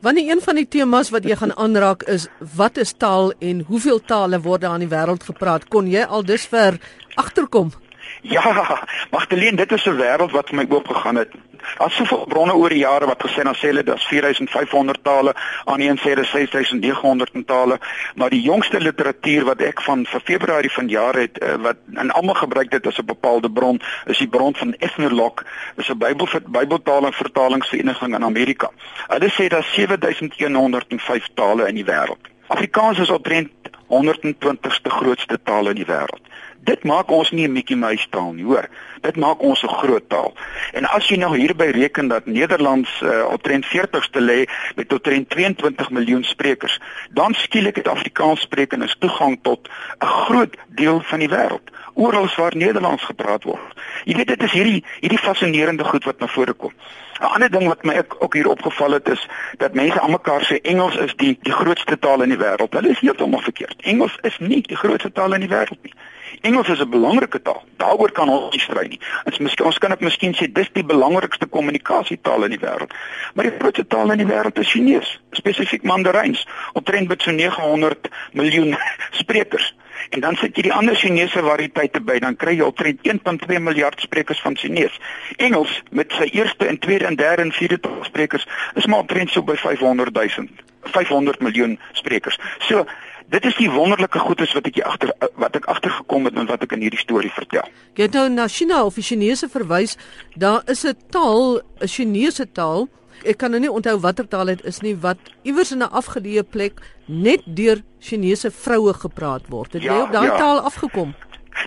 Wanneer 0.00 0.30
een 0.30 0.40
van 0.40 0.54
die 0.54 0.68
temas 0.68 1.10
wat 1.10 1.24
jy 1.26 1.34
gaan 1.40 1.56
aanraak 1.58 2.04
is 2.06 2.28
wat 2.54 2.76
is 2.78 2.92
taal 2.94 3.32
en 3.42 3.64
hoeveel 3.66 3.98
tale 3.98 4.38
word 4.40 4.62
daar 4.62 4.78
in 4.78 4.86
die 4.86 4.94
wêreld 4.94 5.26
gepraat, 5.26 5.66
kon 5.68 5.90
jy 5.90 6.04
al 6.06 6.22
dusver 6.22 6.78
agterkom? 7.18 7.72
Ja, 8.34 8.80
Magdalene, 9.10 9.56
dit 9.56 9.72
is 9.72 9.86
'n 9.86 9.96
wêreld 9.96 10.30
wat 10.30 10.48
vir 10.48 10.56
my 10.56 10.66
oopgegaan 10.68 11.16
het. 11.16 11.32
Daar's 11.78 11.96
soveel 11.96 12.24
bronne 12.26 12.54
oor 12.54 12.68
die 12.68 12.78
jare 12.78 13.06
wat 13.06 13.22
gesê 13.22 13.42
dan 13.42 13.54
sê 13.54 13.70
hulle 13.70 13.82
daar's 13.82 14.06
4500 14.06 15.04
tale, 15.04 15.34
aan 15.64 15.80
een 15.80 15.98
sê 15.98 16.14
dis 16.14 16.30
6900 16.30 17.46
tale, 17.46 17.78
maar 18.14 18.30
die 18.30 18.42
jongste 18.42 18.80
literatuur 18.80 19.44
wat 19.44 19.60
ek 19.60 19.80
van 19.80 20.06
vir 20.06 20.20
Februarie 20.20 20.72
van 20.72 20.88
jaar 20.88 21.14
het 21.14 21.38
eh, 21.38 21.54
wat 21.54 21.76
in 21.94 22.10
almal 22.10 22.34
gebruik 22.34 22.70
dit 22.70 22.86
as 22.86 22.98
'n 22.98 23.04
bepaalde 23.04 23.50
bron, 23.50 23.80
is 24.06 24.18
die 24.18 24.28
bron 24.28 24.54
van 24.54 24.74
Ethnologue, 24.78 25.44
dis 25.76 25.88
'n 25.88 25.98
Bybel 25.98 26.28
Bybeltaling 26.46 27.14
vertalingsvereniging 27.14 28.14
in 28.14 28.24
Amerika. 28.24 28.70
Hulle 29.06 29.30
sê 29.30 29.48
daar's 29.48 29.74
7105 29.74 31.28
tale 31.34 31.68
in 31.68 31.74
die 31.74 31.84
wêreld. 31.84 32.26
Afrikaans 32.46 32.98
is 32.98 33.10
omtrent 33.10 33.50
120ste 33.88 34.90
grootste 34.90 35.38
taal 35.42 35.68
in 35.68 35.74
die 35.74 35.86
wêreld. 35.86 36.24
Dit 36.64 36.84
maak 36.84 37.10
ons 37.10 37.30
nie 37.30 37.46
'n 37.46 37.52
Mickey 37.52 37.76
Mouse 37.76 38.08
taal 38.10 38.32
nie, 38.32 38.44
hoor. 38.44 38.68
Dit 39.00 39.16
maak 39.16 39.42
ons 39.42 39.62
'n 39.62 39.68
groot 39.68 40.08
taal. 40.08 40.34
En 40.72 40.84
as 40.84 41.08
jy 41.08 41.16
nou 41.16 41.36
hierby 41.36 41.64
reken 41.64 42.08
dat 42.08 42.26
Nederlands 42.26 43.00
uh, 43.00 43.24
op 43.30 43.48
40ste 43.48 44.20
lê 44.20 44.44
met 44.76 44.88
tot 44.88 45.02
22 45.02 45.90
miljoen 45.90 46.24
sprekers, 46.24 46.80
dan 47.10 47.34
skielik 47.34 47.76
het 47.76 47.88
Afrikaans 47.88 48.40
sprekendes 48.40 48.96
toegang 48.98 49.38
tot 49.42 49.68
'n 49.98 50.06
groot 50.06 50.56
deel 50.68 51.00
van 51.00 51.18
die 51.18 51.28
wêreld, 51.28 51.70
oral 51.94 52.28
waar 52.36 52.56
Nederlands 52.56 53.04
gepraat 53.04 53.44
word. 53.44 53.74
Jy 54.04 54.16
weet 54.16 54.26
dit 54.26 54.42
is 54.42 54.52
hierdie 54.52 54.84
hierdie 55.00 55.18
fascinerende 55.18 55.84
goed 55.84 56.04
wat 56.04 56.18
na 56.18 56.26
vore 56.26 56.52
kom. 56.52 56.72
'n 57.20 57.24
Ander 57.24 57.50
ding 57.50 57.66
wat 57.66 57.82
my 57.84 57.94
ek 57.94 58.14
ook 58.18 58.34
hier 58.34 58.48
opgeval 58.48 58.90
het 58.90 59.08
is 59.08 59.28
dat 59.58 59.74
mense 59.74 60.00
almekaar 60.00 60.44
sê 60.46 60.60
Engels 60.62 60.96
is 60.96 61.14
die 61.16 61.38
die 61.42 61.52
grootste 61.52 61.98
taal 61.98 62.22
in 62.22 62.28
die 62.28 62.38
wêreld. 62.38 62.72
Hulle 62.72 62.88
is 62.88 63.00
heeltemal 63.00 63.40
verkeerd. 63.40 63.82
Engels 63.82 64.18
is 64.22 64.38
nie 64.38 64.62
die 64.62 64.76
grootste 64.76 65.12
taal 65.12 65.34
in 65.34 65.40
die 65.40 65.50
wêreld 65.50 65.82
nie. 65.82 65.94
Engels 66.40 66.68
is 66.68 66.80
'n 66.80 66.90
belangrike 66.90 67.42
taal. 67.42 67.62
Daaroor 67.76 68.12
kan 68.12 68.28
ons 68.28 68.52
nie 68.52 68.60
stry 68.60 68.86
nie. 68.86 69.00
Ons 69.24 69.38
miskien 69.38 69.66
ons 69.66 69.78
kan 69.78 69.92
ek 69.92 70.00
miskien 70.00 70.34
sê 70.34 70.52
dis 70.52 70.70
die 70.72 70.84
belangrikste 70.84 71.46
kommunikasietaal 71.46 72.44
in 72.44 72.50
die 72.50 72.60
wêreld. 72.60 72.92
Maar 73.34 73.44
die 73.44 73.58
grootste 73.58 73.86
taal 73.86 74.10
in 74.10 74.18
die 74.18 74.26
wêreld 74.26 74.58
is 74.58 74.70
Chinees, 74.70 75.20
spesifiek 75.32 75.82
Mandarijn, 75.82 76.36
omtrent 76.72 77.08
met 77.08 77.22
so 77.22 77.30
900 77.30 78.08
miljoen 78.32 78.76
sprekers. 79.20 79.74
En 80.08 80.20
dan 80.20 80.36
sit 80.36 80.56
jy 80.56 80.62
die 80.68 80.72
ander 80.72 80.96
Chinese 80.96 81.42
variëteite 81.44 82.00
by, 82.00 82.18
dan 82.22 82.36
kry 82.36 82.54
jy 82.56 82.64
omtrent 82.64 83.02
1.2 83.04 83.60
miljard 83.60 84.00
sprekers 84.00 84.40
van 84.40 84.56
Chinees. 84.56 84.94
Engels 85.36 85.82
met 85.90 86.14
sy 86.16 86.30
eerste 86.32 86.66
en 86.66 86.78
tweede 86.78 87.08
en 87.10 87.18
derde 87.18 87.42
en 87.42 87.52
vierde 87.52 87.80
taalsprekers 87.80 88.46
is 88.74 88.86
maar 88.86 89.04
omtrent 89.04 89.30
so 89.30 89.42
by 89.42 89.56
500 89.56 90.14
000, 90.14 90.48
500 90.94 91.44
miljoen 91.44 91.78
sprekers. 91.92 92.38
So 92.58 92.86
dit 93.30 93.44
is 93.44 93.56
die 93.60 93.70
wonderlike 93.70 94.18
goedes 94.18 94.52
wat 94.56 94.68
ek 94.70 94.78
agter 94.84 95.12
wat 95.40 95.56
ek 95.58 95.66
agtergekom 95.68 96.28
het 96.28 96.38
en 96.40 96.48
wat 96.48 96.62
ek 96.64 96.72
in 96.76 96.84
hierdie 96.86 97.00
storie 97.00 97.32
vertel. 97.32 97.66
Jy 97.98 98.08
het 98.08 98.16
nou 98.16 98.28
na 98.32 98.48
China 98.48 98.84
of 98.86 98.96
die 98.98 99.04
Chinese 99.04 99.48
verwys, 99.52 99.96
daar 100.34 100.62
is 100.66 100.84
'n 100.84 100.96
taal, 101.10 101.60
'n 101.80 101.86
Chinese 101.86 102.46
taal. 102.52 102.88
Ek 103.24 103.38
kan 103.38 103.50
nou 103.50 103.60
nie 103.60 103.70
onthou 103.70 103.98
watter 103.98 104.28
taal 104.28 104.46
dit 104.46 104.64
is 104.64 104.80
nie 104.80 104.94
wat 104.94 105.18
iewers 105.42 105.72
in 105.72 105.82
'n 105.82 105.90
afgeleë 105.90 106.42
plek 106.42 106.80
net 107.06 107.42
deur 107.44 107.82
Chinese 108.00 108.50
vroue 108.50 108.94
gepraat 108.94 109.48
word. 109.48 109.72
Het 109.72 109.82
ja, 109.82 109.94
jy 109.94 110.02
op 110.02 110.12
daai 110.12 110.26
ja. 110.26 110.36
taal 110.36 110.60
afgekom? 110.60 111.14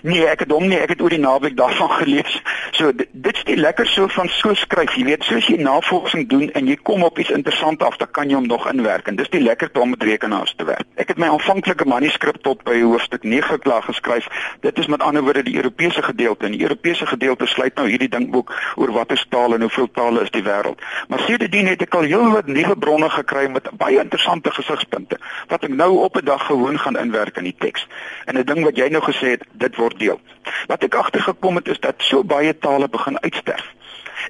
Nee, 0.02 0.24
ek 0.26 0.46
het 0.46 0.50
hom 0.50 0.68
nie, 0.68 0.78
ek 0.78 0.94
het 0.94 1.02
oor 1.04 1.10
die 1.10 1.20
naweek 1.20 1.56
daarvan 1.56 1.90
gelees. 2.02 2.40
So 2.72 2.92
dit 2.96 3.36
is 3.36 3.44
die 3.44 3.56
lekker 3.56 3.86
so 3.86 4.08
van 4.08 4.30
so 4.32 4.54
skryf, 4.56 4.94
jy 4.96 5.04
weet, 5.04 5.26
soos 5.28 5.44
jy 5.50 5.58
navorsing 5.60 6.24
doen 6.30 6.46
en 6.56 6.68
jy 6.70 6.78
kom 6.88 7.02
op 7.04 7.18
iets 7.20 7.32
interessant 7.34 7.82
af, 7.84 7.98
dan 8.00 8.08
kan 8.16 8.30
jy 8.30 8.38
hom 8.38 8.46
nog 8.48 8.64
inwerk 8.70 9.10
en 9.10 9.18
dis 9.18 9.28
die 9.28 9.42
lekker 9.42 9.68
om 9.80 9.92
met 9.92 10.02
rekenaars 10.08 10.54
te 10.56 10.64
werk. 10.64 10.86
Ek 10.96 11.12
het 11.12 11.20
my 11.20 11.28
aanvanklike 11.28 11.84
manuskrip 11.84 12.38
tot 12.46 12.62
by 12.64 12.78
hoofstuk 12.80 13.26
9 13.28 13.58
klaar 13.60 13.84
geskryf. 13.84 14.28
Dit 14.64 14.80
is 14.80 14.88
met 14.88 15.04
ander 15.04 15.24
woorde 15.26 15.42
die 15.44 15.56
Europese 15.60 16.02
gedeelte 16.02 16.48
en 16.48 16.56
die 16.56 16.62
Europese 16.64 17.06
gedeelte 17.06 17.46
sluit 17.46 17.76
nou 17.76 17.88
hierdie 17.90 18.08
dingboek 18.08 18.54
oor 18.80 18.94
watter 18.96 19.20
tale 19.28 19.58
en 19.58 19.66
hoeveel 19.66 19.90
tale 19.92 20.24
is 20.24 20.32
die 20.32 20.44
wêreld. 20.46 20.80
Maar 21.12 21.20
sedertdien 21.26 21.68
het 21.68 21.84
ek 21.84 21.98
al 22.00 22.08
heelwat 22.08 22.48
nuwe 22.48 22.76
bronne 22.76 23.10
gekry 23.12 23.50
met 23.52 23.68
baie 23.76 24.00
interessante 24.00 24.50
gesigspunte 24.50 25.20
wat 25.52 25.68
ek 25.68 25.76
nou 25.76 25.90
op 26.06 26.16
'n 26.16 26.24
dag 26.24 26.46
gewoon 26.46 26.78
gaan 26.78 26.96
inwerk 26.96 27.36
in 27.36 27.44
die 27.44 27.56
teks. 27.58 27.86
En 28.24 28.38
'n 28.38 28.44
ding 28.44 28.64
wat 28.64 28.76
jy 28.76 28.88
nou 28.88 29.02
gesê 29.04 29.36
het, 29.36 29.44
dit 29.52 29.76
word 29.76 29.98
deel. 29.98 30.20
Wat 30.66 30.82
ek 30.82 30.94
agtergekom 30.94 31.56
het 31.56 31.68
is 31.68 31.80
dat 31.80 31.94
so 31.98 32.24
baie 32.24 32.58
tale 32.64 32.88
begin 32.88 33.18
uitsterf. 33.22 33.68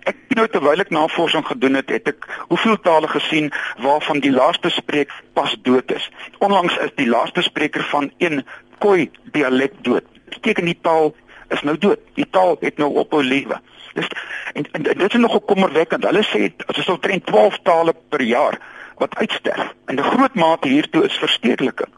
Ek 0.08 0.16
nou 0.36 0.46
terwyl 0.48 0.80
ek 0.82 0.92
navorsing 0.94 1.44
gedoen 1.46 1.78
het, 1.78 1.90
het 1.92 2.08
ek 2.14 2.28
hoeveel 2.48 2.78
tale 2.84 3.08
gesien 3.12 3.50
waarvan 3.84 4.22
die 4.24 4.32
laaste 4.32 4.72
spreek 4.72 5.12
pas 5.36 5.54
dood 5.68 5.92
is. 5.92 6.08
Onlangs 6.38 6.76
is 6.84 6.94
die 6.96 7.08
laaste 7.08 7.44
spreker 7.44 7.84
van 7.92 8.10
een 8.18 8.42
Khoi 8.82 9.10
dialek 9.34 9.76
dood. 9.86 10.06
Beteken 10.32 10.66
die 10.66 10.78
taal 10.82 11.12
is 11.54 11.62
nou 11.62 11.76
dood. 11.78 12.00
Die 12.16 12.26
taal 12.30 12.56
het 12.60 12.80
nou 12.82 12.90
ophou 13.04 13.22
lewe. 13.22 13.60
Dis 13.94 14.08
en, 14.56 14.64
en, 14.72 14.84
en 14.84 14.98
dit 14.98 15.14
is 15.14 15.20
nog 15.20 15.38
kommerwekkend. 15.46 16.06
Hulle 16.08 16.24
sê 16.26 16.48
as 16.66 16.80
ons 16.82 16.94
omtrent 16.96 17.26
12 17.28 17.60
tale 17.68 17.94
per 18.08 18.24
jaar 18.26 18.58
wat 18.98 19.14
uitsterf. 19.20 19.74
En 19.86 20.00
'n 20.00 20.10
groot 20.12 20.34
mate 20.34 20.68
hiertoe 20.68 21.04
is 21.04 21.18
verstedeliking. 21.18 21.92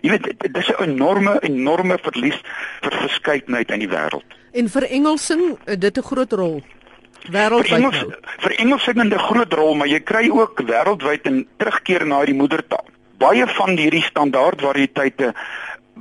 Jy 0.00 0.10
weet 0.10 0.28
dit 0.38 0.56
is 0.56 0.70
'n 0.70 0.82
enorme 0.82 1.40
enorme 1.40 1.98
verlies 2.02 2.40
vir 2.80 2.92
verskeidenheid 2.92 3.70
in 3.70 3.78
die 3.78 3.88
wêreld. 3.88 4.38
En 4.52 4.68
vir 4.68 4.82
Engelsing 4.90 5.58
eh, 5.64 5.78
dit 5.78 5.98
'n 5.98 6.02
groot 6.02 6.32
rol. 6.32 6.62
Wêreldwyd. 7.30 7.78
Engels, 7.78 8.04
vir 8.38 8.52
Engelsing 8.58 8.98
'n 9.02 9.18
groot 9.18 9.52
rol, 9.52 9.74
maar 9.74 9.86
jy 9.86 10.00
kry 10.00 10.30
ook 10.30 10.62
wêreldwyd 10.66 11.28
'n 11.28 11.46
terugkeer 11.56 12.06
na 12.06 12.24
die 12.24 12.34
moedertaal. 12.34 12.86
Baie 13.18 13.46
van 13.46 13.76
hierdie 13.76 14.02
standaard 14.02 14.60
variëteite 14.60 15.34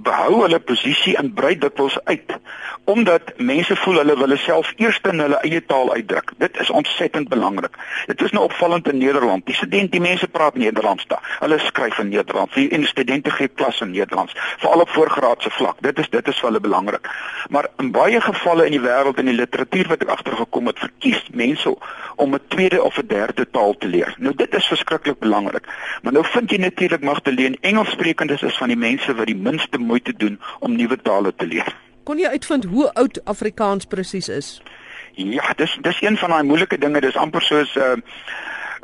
behou 0.03 0.41
hulle 0.41 0.60
posisie 0.60 1.15
en 1.18 1.34
brei 1.34 1.58
dikwels 1.58 1.98
uit 2.03 2.38
omdat 2.89 3.34
mense 3.38 3.75
voel 3.75 4.00
hulle 4.01 4.15
wil 4.18 4.34
self 4.41 4.72
eers 4.82 4.98
in 5.12 5.22
hulle 5.22 5.38
eie 5.46 5.60
taal 5.65 5.91
uitdruk. 5.94 6.32
Dit 6.41 6.58
is 6.60 6.70
ontsettend 6.74 7.29
belangrik. 7.29 7.75
Dit 8.10 8.22
is 8.25 8.32
nou 8.34 8.44
opvallend 8.48 8.88
in 8.89 8.98
Nederland. 8.98 9.46
Die 9.46 9.56
studente, 9.56 9.91
die 9.91 10.01
mense 10.01 10.27
praat 10.27 10.58
Nederlands 10.58 11.06
daar. 11.12 11.38
Hulle 11.39 11.60
skryf 11.60 12.00
in 12.01 12.10
Nederlands. 12.10 12.53
Die 12.56 12.86
studente 12.89 13.32
gee 13.32 13.48
klas 13.48 13.82
in 13.86 13.91
Nederlands, 13.91 14.34
veral 14.58 14.82
op 14.86 14.89
voorgraadse 14.89 15.50
vlak. 15.50 15.82
Dit 15.86 16.00
is 16.00 16.10
dit 16.10 16.27
is 16.27 16.39
vir 16.39 16.50
hulle 16.50 16.63
belangrik. 16.65 17.10
Maar 17.50 17.70
in 17.77 17.91
baie 17.91 18.22
gevalle 18.22 18.65
in 18.65 18.77
die 18.77 18.82
wêreld 18.82 19.22
in 19.22 19.29
die 19.29 19.38
literatuur 19.38 19.91
wat 19.94 20.06
ek 20.06 20.15
agtergekom 20.15 20.72
het, 20.72 20.82
verkies 20.82 21.22
mense 21.34 21.75
om 22.15 22.34
'n 22.34 22.41
tweede 22.48 22.84
of 22.84 22.98
'n 22.98 23.08
derde 23.08 23.46
taal 23.51 23.77
te 23.77 23.88
leer. 23.88 24.15
Nou 24.18 24.36
dit 24.36 24.56
is 24.56 24.65
verskriklik 24.65 25.20
belangrik. 25.20 25.68
Maar 26.01 26.13
nou 26.13 26.25
vind 26.25 26.50
jy 26.51 26.58
natuurlik 26.58 27.01
Magdalene 27.01 27.58
Engelssprekendes 27.62 28.41
is 28.41 28.58
van 28.58 28.68
die 28.68 28.77
mense 28.77 29.15
wat 29.15 29.25
die 29.25 29.36
minste 29.36 29.77
moeite 29.89 30.13
doen 30.17 30.39
om 30.60 30.75
nuwe 30.77 30.98
tale 31.01 31.34
te 31.36 31.48
leer. 31.50 31.74
Kon 32.10 32.22
jy 32.22 32.29
uitvind 32.34 32.65
hoe 32.72 32.88
oud 32.93 33.19
Afrikaans 33.29 33.86
presies 33.89 34.29
is? 34.34 34.48
Ja, 35.19 35.53
dis 35.58 35.77
dis 35.86 36.01
een 36.01 36.17
van 36.17 36.34
daai 36.34 36.43
moeilike 36.48 36.77
dinge. 36.77 37.01
Dis 37.05 37.17
amper 37.19 37.43
soos 37.46 37.75
uh, 37.75 37.91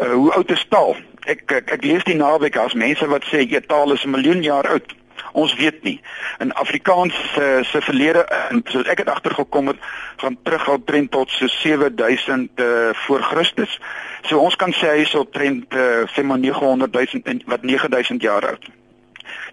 uh 0.03 0.11
hoe 0.11 0.31
oud 0.35 0.51
is 0.51 0.65
taal? 0.69 0.93
Ek 1.25 1.41
ek, 1.51 1.71
ek 1.77 1.87
lees 1.87 2.05
die 2.05 2.17
naweek 2.19 2.59
as 2.61 2.75
mense 2.77 3.07
wat 3.07 3.25
sê 3.31 3.45
'n 3.45 3.65
taal 3.71 3.93
is 3.95 4.05
'n 4.05 4.13
miljoen 4.13 4.43
jaar 4.43 4.67
oud. 4.75 4.95
Ons 5.31 5.55
weet 5.55 5.83
nie. 5.83 5.99
In 6.39 6.53
Afrikaans 6.53 7.15
uh, 7.39 7.63
se 7.63 7.81
verlede 7.81 8.25
uh, 8.31 8.59
soos 8.71 8.87
ek 8.87 9.03
het 9.03 9.09
agtergekom 9.09 9.67
het, 9.67 9.79
gaan 10.17 10.37
terug 10.43 10.69
al 10.69 10.83
trend 10.85 11.11
tot 11.11 11.29
so 11.29 11.47
7000 11.47 12.49
uh, 12.55 12.89
voor 12.93 13.21
Christus. 13.21 13.79
So 14.21 14.39
ons 14.39 14.55
kan 14.55 14.73
sê 14.73 14.95
hy 14.95 15.03
is 15.07 15.15
op 15.15 15.33
trend 15.33 15.73
uh, 15.73 16.03
sê 16.13 16.23
maar 16.23 16.39
900 16.39 16.93
000 16.93 17.43
wat 17.51 17.63
9000 17.63 18.21
jaar 18.21 18.47
oud. 18.53 18.69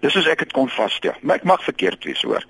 Dis 0.01 0.13
soos 0.13 0.27
ek 0.27 0.39
dit 0.39 0.51
kon 0.51 0.69
vasstel. 0.69 1.15
Maar 1.21 1.35
ek 1.35 1.43
mag 1.43 1.63
verkeerd 1.63 2.03
wees, 2.03 2.21
hoor. 2.21 2.45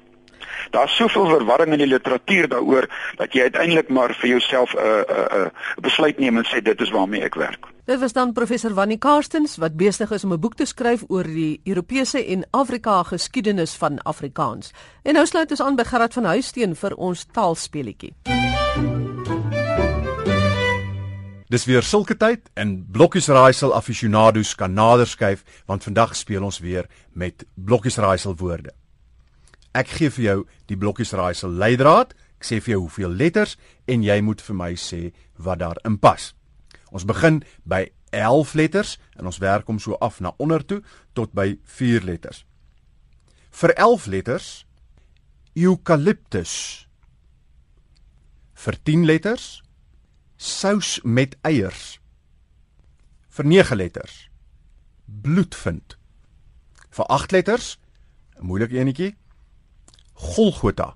Daar's 0.72 0.96
soveel 0.96 1.28
verwarring 1.28 1.72
in 1.72 1.84
die 1.84 1.88
literatuur 1.88 2.48
daaroor 2.48 2.88
dat 3.18 3.34
jy 3.34 3.42
uiteindelik 3.42 3.90
maar 3.90 4.14
vir 4.14 4.30
jouself 4.30 4.74
'n 4.74 4.78
uh, 4.78 4.84
'n 4.84 5.12
uh, 5.12 5.38
'n 5.38 5.46
uh, 5.46 5.82
besluit 5.82 6.20
neem 6.20 6.38
en 6.38 6.46
sê 6.46 6.62
dit 6.62 6.82
is 6.82 6.90
waarmee 6.90 7.24
ek 7.24 7.36
werk. 7.36 7.68
Dit 7.86 8.00
was 8.00 8.14
dan 8.14 8.34
professor 8.34 8.74
Wannie 8.74 8.98
Karstens 8.98 9.58
wat 9.58 9.76
besig 9.78 10.12
is 10.12 10.24
om 10.24 10.34
'n 10.34 10.40
boek 10.40 10.56
te 10.56 10.66
skryf 10.66 11.04
oor 11.08 11.24
die 11.24 11.62
Europese 11.64 12.26
en 12.26 12.48
Afrika 12.52 13.04
geskiedenis 13.04 13.76
van 13.76 14.02
Afrikaans. 14.02 14.72
En 15.04 15.14
nou 15.14 15.26
sluit 15.26 15.52
ons 15.52 15.62
aan 15.62 15.76
by 15.76 15.84
Gerard 15.84 16.14
van 16.14 16.26
Huisteen 16.26 16.76
vir 16.76 16.96
ons 16.96 17.26
taalspeletjie. 17.32 18.14
Dis 21.54 21.68
weer 21.70 21.86
sulke 21.86 22.16
tyd 22.18 22.48
en 22.58 22.72
Blokkies 22.90 23.28
Raaisel 23.30 23.76
aficionados 23.78 24.56
kan 24.58 24.74
nader 24.74 25.06
skuif 25.06 25.44
want 25.70 25.84
vandag 25.86 26.16
speel 26.18 26.42
ons 26.42 26.58
weer 26.64 26.88
met 27.14 27.44
Blokkies 27.54 28.00
Raaisel 28.02 28.34
woorde. 28.40 28.72
Ek 29.78 29.92
gee 30.00 30.10
vir 30.16 30.24
jou 30.26 30.38
die 30.72 30.78
Blokkies 30.82 31.14
Raaisel 31.14 31.54
leidraad. 31.54 32.16
Ek 32.42 32.48
sê 32.48 32.58
vir 32.58 32.74
jou 32.74 32.80
hoeveel 32.88 33.14
letters 33.14 33.54
en 33.86 34.02
jy 34.02 34.18
moet 34.26 34.42
vir 34.42 34.58
my 34.58 34.72
sê 34.74 35.12
wat 35.38 35.62
daarin 35.62 36.00
pas. 36.02 36.32
Ons 36.90 37.06
begin 37.06 37.44
by 37.70 37.86
11 38.10 38.56
letters 38.58 38.98
en 39.14 39.30
ons 39.30 39.42
werk 39.44 39.70
hom 39.70 39.78
so 39.78 39.94
af 40.02 40.18
na 40.26 40.34
onder 40.42 40.66
toe 40.66 40.82
tot 41.14 41.38
by 41.38 41.52
4 41.70 42.02
letters. 42.10 42.48
Vir 43.54 43.76
11 43.78 44.10
letters 44.10 44.48
eucalyptus. 45.54 46.88
Vir 48.58 48.80
10 48.90 49.06
letters 49.06 49.63
sous 50.38 51.00
met 51.04 51.38
eiers. 51.42 52.00
Vir 53.30 53.46
9 53.46 53.78
letters. 53.78 54.30
Bloedvind. 55.06 55.98
Vir 56.90 57.06
8 57.06 57.32
letters, 57.32 57.80
'n 58.38 58.46
moeilike 58.46 58.78
enetjie. 58.78 59.16
Golgotha. 60.14 60.96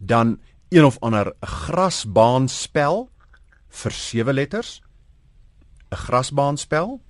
Dan 0.00 0.40
een 0.68 0.84
of 0.84 0.98
ander 0.98 1.34
grasbaanspel 1.40 3.10
vir 3.68 3.92
7 3.92 4.34
letters. 4.34 4.82
'n 5.90 5.96
Grasbaanspel 5.96 7.00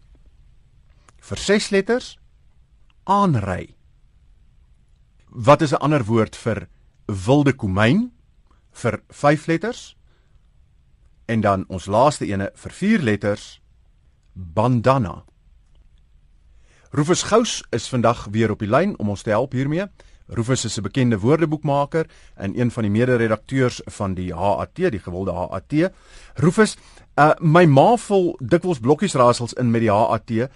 vir 1.19 1.37
6 1.37 1.69
letters. 1.71 2.19
Aanry. 3.05 3.77
Wat 5.29 5.63
is 5.63 5.73
'n 5.73 5.81
ander 5.81 6.05
woord 6.05 6.37
vir 6.37 6.69
wilde 7.07 7.53
komyn 7.53 8.13
vir 8.71 9.03
5 9.09 9.47
letters? 9.47 9.98
En 11.29 11.41
dan 11.41 11.65
ons 11.69 11.87
laaste 11.87 12.25
ene 12.27 12.51
vir 12.57 12.73
4 12.73 13.03
letters. 13.05 13.61
Bandana. 14.33 15.25
Rufus 16.91 17.23
Gous 17.29 17.65
is 17.71 17.89
vandag 17.89 18.29
weer 18.33 18.51
op 18.51 18.63
die 18.65 18.69
lyn 18.69 18.95
om 18.99 19.11
ons 19.13 19.23
te 19.23 19.31
help 19.31 19.53
hiermee. 19.53 19.85
Rufus 20.29 20.65
is 20.65 20.79
'n 20.79 20.83
bekende 20.83 21.19
woordeboekmaker 21.19 22.07
en 22.35 22.61
een 22.61 22.71
van 22.71 22.83
die 22.83 22.91
mede-redakteurs 22.91 23.81
van 23.85 24.15
die 24.15 24.35
HAT, 24.35 24.75
die 24.75 24.99
gewilde 24.99 25.33
HAT. 25.33 25.93
Rufus, 26.35 26.77
uh, 27.19 27.31
my 27.41 27.67
ma 27.67 27.97
vol 27.97 28.39
dikwels 28.41 28.81
blokkies 28.81 29.15
raaisels 29.15 29.53
in 29.53 29.71
met 29.71 29.81
die 29.81 29.93
HAT 29.93 30.49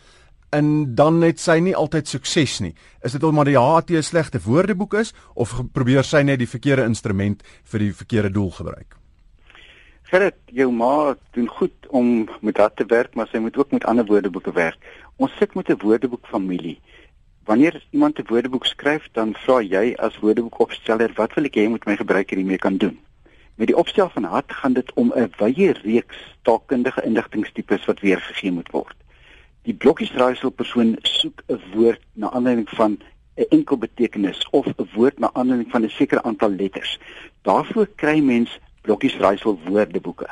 en 0.51 0.95
dan 0.95 1.23
het 1.23 1.41
sy 1.41 1.59
nie 1.59 1.77
altyd 1.77 2.09
sukses 2.09 2.61
nie. 2.61 2.75
Is 3.03 3.13
dit 3.13 3.23
omdat 3.23 3.45
die 3.45 3.59
HAT 3.59 3.91
'n 3.91 4.03
slegte 4.03 4.41
woordeboek 4.41 4.95
is 4.95 5.13
of 5.35 5.63
probeer 5.73 6.05
sy 6.05 6.23
net 6.23 6.39
die 6.39 6.49
verkeerde 6.49 6.85
instrument 6.85 7.43
vir 7.65 7.79
die 7.79 7.93
verkeerde 7.93 8.31
doel 8.31 8.51
gebruik? 8.51 9.02
Gerrit, 10.13 10.37
jou 10.53 10.67
ma 10.69 11.15
doen 11.33 11.47
goed 11.49 11.87
om 11.89 12.09
met 12.45 12.59
dat 12.61 12.75
te 12.77 12.85
werk, 12.85 13.15
maar 13.17 13.31
sy 13.33 13.39
moet 13.41 13.57
ook 13.57 13.71
met 13.73 13.85
ander 13.89 14.05
woordeboeke 14.05 14.53
werk. 14.53 14.83
Ons 15.17 15.37
sit 15.41 15.55
met 15.55 15.71
'n 15.73 15.79
woordeboek 15.81 16.27
familie. 16.29 16.81
Wanneer 17.49 17.87
iemand 17.91 18.19
'n 18.19 18.27
woordeboek 18.29 18.67
skryf, 18.67 19.09
dan 19.13 19.33
vra 19.35 19.63
jy 19.63 19.95
as 19.97 20.19
woordeboekopsteller, 20.19 21.13
wat 21.17 21.35
wil 21.35 21.45
ek 21.45 21.57
hê 21.57 21.69
moet 21.69 21.87
my 21.87 21.97
gebruiker 21.97 22.37
hiermee 22.37 22.59
kan 22.59 22.77
doen? 22.77 22.99
Met 23.55 23.67
die 23.67 23.77
opstel 23.77 24.09
van 24.09 24.25
hart 24.25 24.53
gaan 24.53 24.73
dit 24.73 24.93
om 24.95 25.13
'n 25.15 25.33
wye 25.39 25.73
reeks 25.73 26.17
taalkundige 26.43 27.03
inligtingstipes 27.03 27.85
wat 27.85 28.01
weergegee 28.01 28.53
moet 28.53 28.71
word. 28.71 28.97
Die 29.63 29.75
blokkiesraaisel 29.75 30.51
persoon 30.51 30.97
soek 31.03 31.43
'n 31.49 31.61
woord 31.75 32.01
na 32.13 32.31
aanleiding 32.31 32.69
van 32.69 32.99
'n 33.37 33.47
enkel 33.49 33.77
betekenis 33.79 34.49
of 34.51 34.67
'n 34.67 34.89
woord 34.95 35.19
na 35.19 35.31
aanleiding 35.33 35.71
van 35.71 35.85
'n 35.85 35.89
sekere 35.89 36.23
aantal 36.23 36.51
letters. 36.51 36.99
Daarvoor 37.43 37.89
kry 37.97 38.21
mens 38.21 38.59
blokkiesraaisel 38.83 39.59
woordeboeke. 39.65 40.29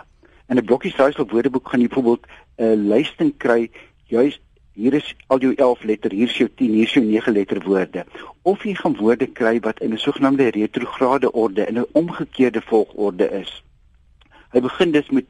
In 0.48 0.56
'n 0.56 0.64
blokkiesraaisel 0.64 1.26
woordeboek 1.26 1.68
gaan 1.68 1.80
jy 1.80 1.88
byvoorbeeld 1.88 2.26
'n 2.58 2.88
lysting 2.88 3.36
kry 3.36 3.70
juis 4.06 4.40
hier 4.72 4.94
is 4.94 5.14
al 5.26 5.40
jou 5.42 5.52
11 5.54 5.82
letter, 5.84 6.12
hier 6.12 6.28
is 6.28 6.36
jou 6.38 6.48
10, 6.48 6.72
hier 6.72 6.86
is 6.86 6.94
jou 6.94 7.04
9 7.04 7.32
letter 7.32 7.60
woorde. 7.64 8.04
Of 8.42 8.64
jy 8.64 8.74
gaan 8.78 8.96
woorde 8.96 9.26
kry 9.26 9.58
wat 9.60 9.80
in 9.80 9.92
'n 9.92 9.98
sogenaamde 9.98 10.50
retrograde 10.56 11.32
orde 11.32 11.66
in 11.66 11.78
'n 11.78 11.86
omgekeerde 11.92 12.62
volgorde 12.62 13.30
is. 13.30 13.62
Hy 14.52 14.60
begin 14.60 14.90
dus 14.90 15.10
met 15.10 15.26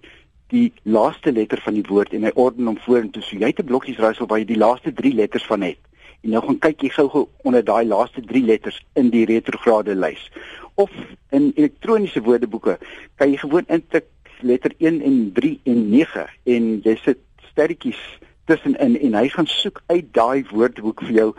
die 0.49 0.73
laaste 0.83 1.33
letter 1.33 1.61
van 1.61 1.75
die 1.75 1.87
woord 1.89 2.13
en 2.13 2.23
hy 2.23 2.31
orden 2.35 2.67
hom 2.67 2.79
vorentoe. 2.79 3.23
So 3.23 3.37
jy 3.37 3.47
het 3.47 3.61
'n 3.61 3.67
blokkies 3.67 3.99
raaisel 3.99 4.27
waar 4.27 4.39
jy 4.39 4.45
die 4.45 4.59
laaste 4.59 4.93
3 4.93 5.15
letters 5.15 5.47
van 5.47 5.63
het. 5.63 5.79
En 6.21 6.31
nou 6.35 6.43
gaan 6.45 6.59
kyk 6.59 6.83
jy 6.85 6.91
gou-gou 6.95 7.29
onder 7.45 7.65
daai 7.65 7.85
laaste 7.89 8.21
3 8.21 8.45
letters 8.45 8.81
in 8.95 9.11
die 9.11 9.25
retrograde 9.25 9.95
lys. 9.95 10.31
Of 10.75 10.91
in 11.31 11.53
elektroniese 11.55 12.23
woordeboeke 12.23 12.79
kan 13.17 13.33
jy 13.33 13.41
gewoon 13.41 13.69
intik 13.69 14.09
letter 14.41 14.75
1 14.79 15.01
en 15.03 15.33
3 15.35 15.61
en 15.65 15.89
9 15.91 16.27
en 16.55 16.69
jy 16.85 16.97
sit 17.05 17.19
sterretjies 17.51 18.01
tussenin 18.45 18.99
en 19.01 19.15
hy 19.15 19.29
gaan 19.29 19.49
soek 19.49 19.83
uit 19.87 20.13
daai 20.17 20.45
woordeboek 20.51 21.03
vir 21.09 21.17
jou 21.17 21.31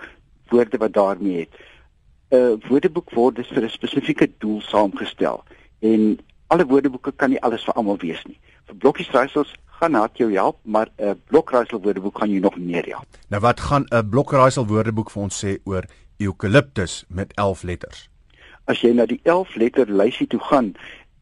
woorde 0.52 0.78
wat 0.78 0.94
daarmee 0.94 1.46
het. 1.46 1.54
'n 2.32 2.36
uh, 2.36 2.70
Woordeboek 2.70 3.12
word 3.12 3.36
dus 3.36 3.50
vir 3.52 3.64
'n 3.64 3.70
spesifieke 3.70 4.28
doel 4.40 4.62
saamgestel 4.62 5.44
en 5.80 6.20
alle 6.48 6.66
woordeboeke 6.66 7.12
kan 7.16 7.30
nie 7.30 7.42
alles 7.42 7.64
vir 7.64 7.74
almal 7.74 7.98
wees 7.98 8.24
nie. 8.26 8.40
Vir 8.66 8.76
blokkies 8.76 9.12
raaisels 9.12 9.54
gaan 9.82 9.98
dit 9.98 10.18
jou 10.18 10.34
help, 10.34 10.58
maar 10.62 10.88
'n 10.98 11.04
uh, 11.04 11.12
blokraaisel 11.28 11.82
woordeboek 11.82 12.18
gaan 12.18 12.30
jou 12.30 12.42
nog 12.42 12.58
meer 12.58 12.86
help. 12.86 13.08
Nou 13.28 13.42
wat 13.42 13.60
gaan 13.60 13.86
'n 13.90 14.10
blokraaisel 14.10 14.66
woordeboek 14.68 15.10
vir 15.12 15.22
ons 15.22 15.46
sê 15.46 15.58
oor 15.64 15.86
eukaliptus 16.18 17.06
met 17.08 17.34
11 17.34 17.64
letters? 17.64 18.10
As 18.66 18.82
jy 18.82 18.94
na 18.94 19.06
die 19.06 19.20
11 19.24 19.56
letter 19.56 19.92
lysie 19.92 20.28
toe 20.28 20.40
gaan 20.40 20.74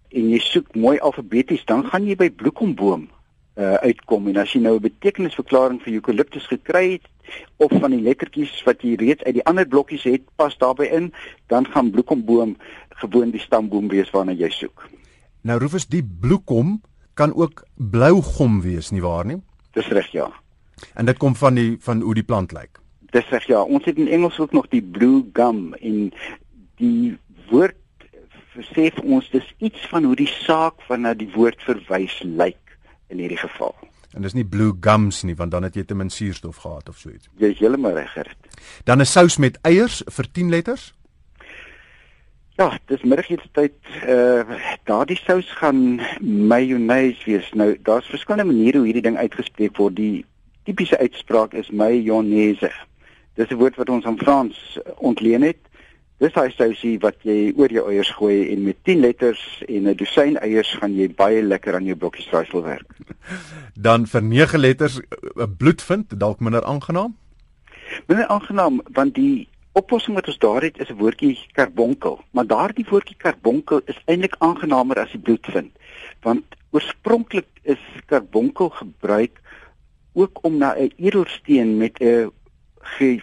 en 0.10 0.30
jy 0.30 0.40
soek 0.40 0.76
mooi 0.76 1.00
alfabeties, 1.00 1.66
dan 1.66 1.86
gaan 1.86 2.06
jy 2.06 2.16
by 2.16 2.30
bloekomboom 2.30 3.10
uh, 3.56 3.74
uitkom 3.74 4.28
en 4.28 4.38
as 4.38 4.54
jy 4.54 4.62
nou 4.62 4.76
'n 4.76 4.82
betekenisverklaring 4.82 5.82
vir 5.82 5.94
eukaliptus 5.94 6.48
gekry 6.48 6.92
het 6.92 7.08
of 7.58 7.72
van 7.80 7.92
die 7.92 8.02
lettertjies 8.02 8.64
wat 8.64 8.82
jy 8.82 8.96
reeds 8.96 9.24
uit 9.24 9.34
die 9.34 9.46
ander 9.46 9.68
blokkies 9.68 10.04
het 10.04 10.22
pas 10.36 10.58
daarbey 10.58 10.88
in, 10.88 11.14
dan 11.48 11.66
gaan 11.66 11.92
bloekomboom 11.92 12.58
gewoon 12.90 13.32
die 13.32 13.42
stamboom 13.42 13.88
wees 13.88 14.10
waarna 14.10 14.32
jy 14.32 14.50
soek. 14.50 14.90
Nou 15.42 15.60
Rufus, 15.60 15.88
die 15.88 16.04
bloekom 16.04 16.82
kan 17.20 17.36
ook 17.36 17.66
blougom 17.76 18.62
wees, 18.64 18.94
nie 18.96 19.04
waar 19.04 19.28
nie? 19.28 19.42
Dis 19.76 19.88
reg, 19.96 20.08
ja. 20.16 20.30
En 20.96 21.10
dit 21.10 21.18
kom 21.20 21.36
van 21.36 21.60
die 21.60 21.76
van 21.84 22.02
hoe 22.06 22.16
die 22.16 22.24
plant 22.24 22.56
lyk. 22.56 22.80
Dis 23.12 23.28
reg, 23.34 23.48
ja. 23.52 23.62
Ons 23.62 23.86
het 23.90 24.00
in 24.00 24.08
Engels 24.08 24.40
ook 24.40 24.56
nog 24.56 24.70
die 24.72 24.84
blue 24.84 25.26
gum 25.36 25.74
en 25.82 26.10
die 26.80 27.18
woord 27.52 27.76
sê 28.74 28.90
vir 28.92 29.06
ons 29.06 29.28
dis 29.32 29.46
iets 29.64 29.86
van 29.92 30.08
hoe 30.08 30.16
die 30.20 30.30
saak 30.30 30.82
van 30.88 31.06
na 31.06 31.14
die 31.16 31.30
woord 31.36 31.62
verwys 31.64 32.18
lyk 32.24 32.76
in 33.10 33.22
hierdie 33.22 33.40
geval. 33.40 33.76
En 34.18 34.26
dis 34.26 34.36
nie 34.36 34.46
blue 34.48 34.74
gums 34.84 35.22
nie 35.28 35.36
want 35.38 35.54
dan 35.54 35.68
het 35.68 35.78
jy 35.78 35.86
te 35.88 35.96
min 35.96 36.10
suurstof 36.12 36.64
gehad 36.64 36.90
of 36.90 36.98
so 36.98 37.12
iets. 37.12 37.30
Jy 37.40 37.54
is 37.54 37.62
heeltemal 37.62 37.96
reg. 37.96 38.16
Dan 38.86 39.02
'n 39.02 39.06
sous 39.06 39.38
met 39.38 39.60
eiers 39.64 40.04
vir 40.08 40.32
10 40.32 40.50
letters? 40.50 40.94
Ja, 42.60 42.74
dis 42.86 43.04
middagete 43.08 43.48
uh 43.56 43.70
eh, 44.04 44.46
daardie 44.84 45.16
sous 45.16 45.48
gaan 45.62 46.02
mayonnaise 46.20 47.24
wees. 47.26 47.48
Nou, 47.56 47.78
daar's 47.84 48.10
verskillende 48.12 48.52
maniere 48.52 48.78
hoe 48.78 48.86
hierdie 48.86 49.06
ding 49.06 49.18
uitgespreek 49.18 49.78
word. 49.80 49.96
Die 49.96 50.26
tipiese 50.68 51.00
uitspraak 51.00 51.54
is 51.54 51.70
mayonnaise. 51.72 52.72
Dis 53.40 53.48
'n 53.50 53.56
woord 53.56 53.80
wat 53.80 53.90
ons 53.90 54.06
aan 54.06 54.18
Frans 54.18 54.80
ontleen 54.98 55.42
het. 55.42 55.62
Dis 56.18 56.34
daai 56.34 56.52
sousie 56.52 57.00
wat 57.00 57.16
jy 57.24 57.54
oor 57.56 57.72
jou 57.72 57.86
eiers 57.92 58.12
gooi 58.12 58.52
en 58.52 58.64
met 58.64 58.76
10 58.84 59.00
letters 59.00 59.64
en 59.68 59.88
'n 59.88 59.96
dosyn 59.96 60.38
eiers 60.38 60.74
gaan 60.82 60.96
jy 60.96 61.08
baie 61.16 61.42
lekker 61.44 61.76
aan 61.76 61.86
jou 61.86 61.96
blokkies 61.96 62.30
raaisel 62.32 62.64
werk. 62.64 62.92
Dan 63.88 64.08
vir 64.08 64.24
9 64.24 64.60
letters 64.60 65.00
'n 65.00 65.06
eh, 65.40 65.48
bloed 65.58 65.82
vind, 65.82 66.20
dalk 66.20 66.40
minder 66.40 66.64
aangenaam. 66.64 67.16
Minder 68.08 68.28
aangenaam 68.28 68.82
want 68.92 69.16
die 69.16 69.48
oplossing 69.78 70.16
wat 70.16 70.28
ons 70.28 70.38
daar 70.38 70.62
het 70.62 70.80
is 70.80 70.90
'n 70.90 70.98
woordjie 70.98 71.38
karbonkel, 71.52 72.20
maar 72.32 72.48
daardie 72.48 72.86
woordjie 72.90 73.16
karbonkel 73.18 73.82
is 73.86 74.02
eintlik 74.06 74.36
aangenaamer 74.40 75.00
as 75.00 75.12
die 75.12 75.22
bloed 75.22 75.46
vind. 75.46 75.72
Want 76.22 76.44
oorspronklik 76.72 77.48
is 77.62 77.80
karbonkel 78.06 78.70
gebruik 78.70 79.42
ook 80.14 80.40
om 80.42 80.58
na 80.58 80.76
'n 80.76 80.92
edelsteen 80.98 81.78
met 81.78 82.00
'n 82.00 82.32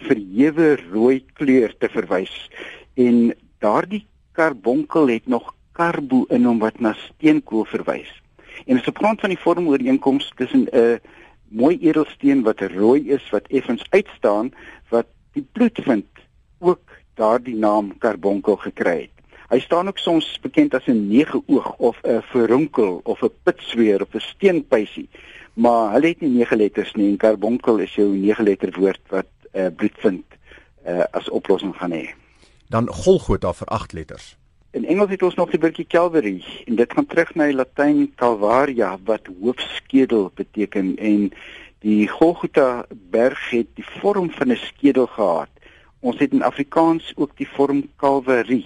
verhewe 0.07 0.79
rooi 0.91 1.25
kleur 1.33 1.77
te 1.77 1.89
verwys 1.89 2.49
en 2.93 3.33
daardie 3.59 4.05
karbonkel 4.31 5.07
het 5.07 5.27
nog 5.27 5.55
karbo 5.71 6.25
in 6.29 6.45
hom 6.45 6.59
wat 6.59 6.79
na 6.79 6.93
steenkool 6.93 7.65
verwys. 7.65 8.21
En 8.65 8.77
as 8.77 8.87
op 8.87 8.97
grond 8.97 9.19
van 9.19 9.29
die 9.29 9.39
vormooreenkoms 9.39 10.31
tussen 10.35 10.67
'n 10.71 10.99
mooi 11.47 11.77
edelsteen 11.79 12.43
wat 12.43 12.59
rooi 12.59 13.09
is 13.09 13.29
wat 13.29 13.47
effens 13.47 13.85
uitstaan 13.89 14.51
wat 14.89 15.07
die 15.33 15.47
bloed 15.51 15.79
vind 15.83 16.05
ook 16.05 16.26
daardie 17.17 17.55
naam 17.55 17.93
karbonkel 17.97 18.55
gekry 18.55 18.99
het. 19.01 19.13
Hy 19.49 19.59
staan 19.63 19.87
ook 19.87 19.97
soms 19.97 20.27
bekend 20.43 20.73
as 20.73 20.87
'n 20.87 21.07
nege 21.07 21.41
oog 21.45 21.75
of 21.77 21.97
'n 22.03 22.21
verronkel 22.31 23.01
of 23.03 23.21
'n 23.23 23.31
pitsweer 23.43 24.01
of 24.01 24.13
'n 24.13 24.19
steenpysie. 24.19 25.09
Maar 25.53 25.91
hulle 25.91 26.07
het 26.07 26.21
nie 26.21 26.37
nege 26.37 26.55
letters 26.55 26.93
nie 26.93 27.09
en 27.09 27.17
karbonkel 27.17 27.77
is 27.77 27.95
jou 27.95 28.07
nege 28.15 28.43
letter 28.43 28.71
woord 28.79 29.01
wat 29.09 29.31
uh, 29.53 29.67
bloed 29.75 29.97
vind 29.97 30.25
uh, 30.87 31.03
as 31.11 31.29
oplossing 31.29 31.75
gaan 31.75 31.91
hê 31.91 32.13
dan 32.69 32.89
Golgotha 32.91 33.53
vir 33.53 33.67
8 33.67 33.93
letters. 33.93 34.35
In 34.71 34.85
Engels 34.85 35.09
het 35.09 35.23
ons 35.23 35.35
nog 35.35 35.51
die 35.51 35.59
woordjie 35.59 35.87
Calvary 35.87 36.43
en 36.65 36.75
dit 36.75 36.93
gaan 36.93 37.05
terug 37.07 37.33
na 37.35 37.47
die 37.49 37.55
Latyn 37.55 38.01
Calvaria 38.19 38.97
wat 39.07 39.29
hoofskedel 39.39 40.29
beteken 40.35 40.95
en 40.97 41.29
die 41.85 42.07
Golgotha 42.11 42.85
berg 42.89 43.39
het 43.49 43.69
die 43.79 43.87
vorm 43.99 44.29
van 44.31 44.51
'n 44.51 44.59
skedel 44.59 45.07
gehad. 45.07 45.49
Ons 45.99 46.19
het 46.19 46.31
in 46.31 46.43
Afrikaans 46.43 47.13
ook 47.15 47.37
die 47.37 47.47
vorm 47.49 47.89
Calvary 47.97 48.65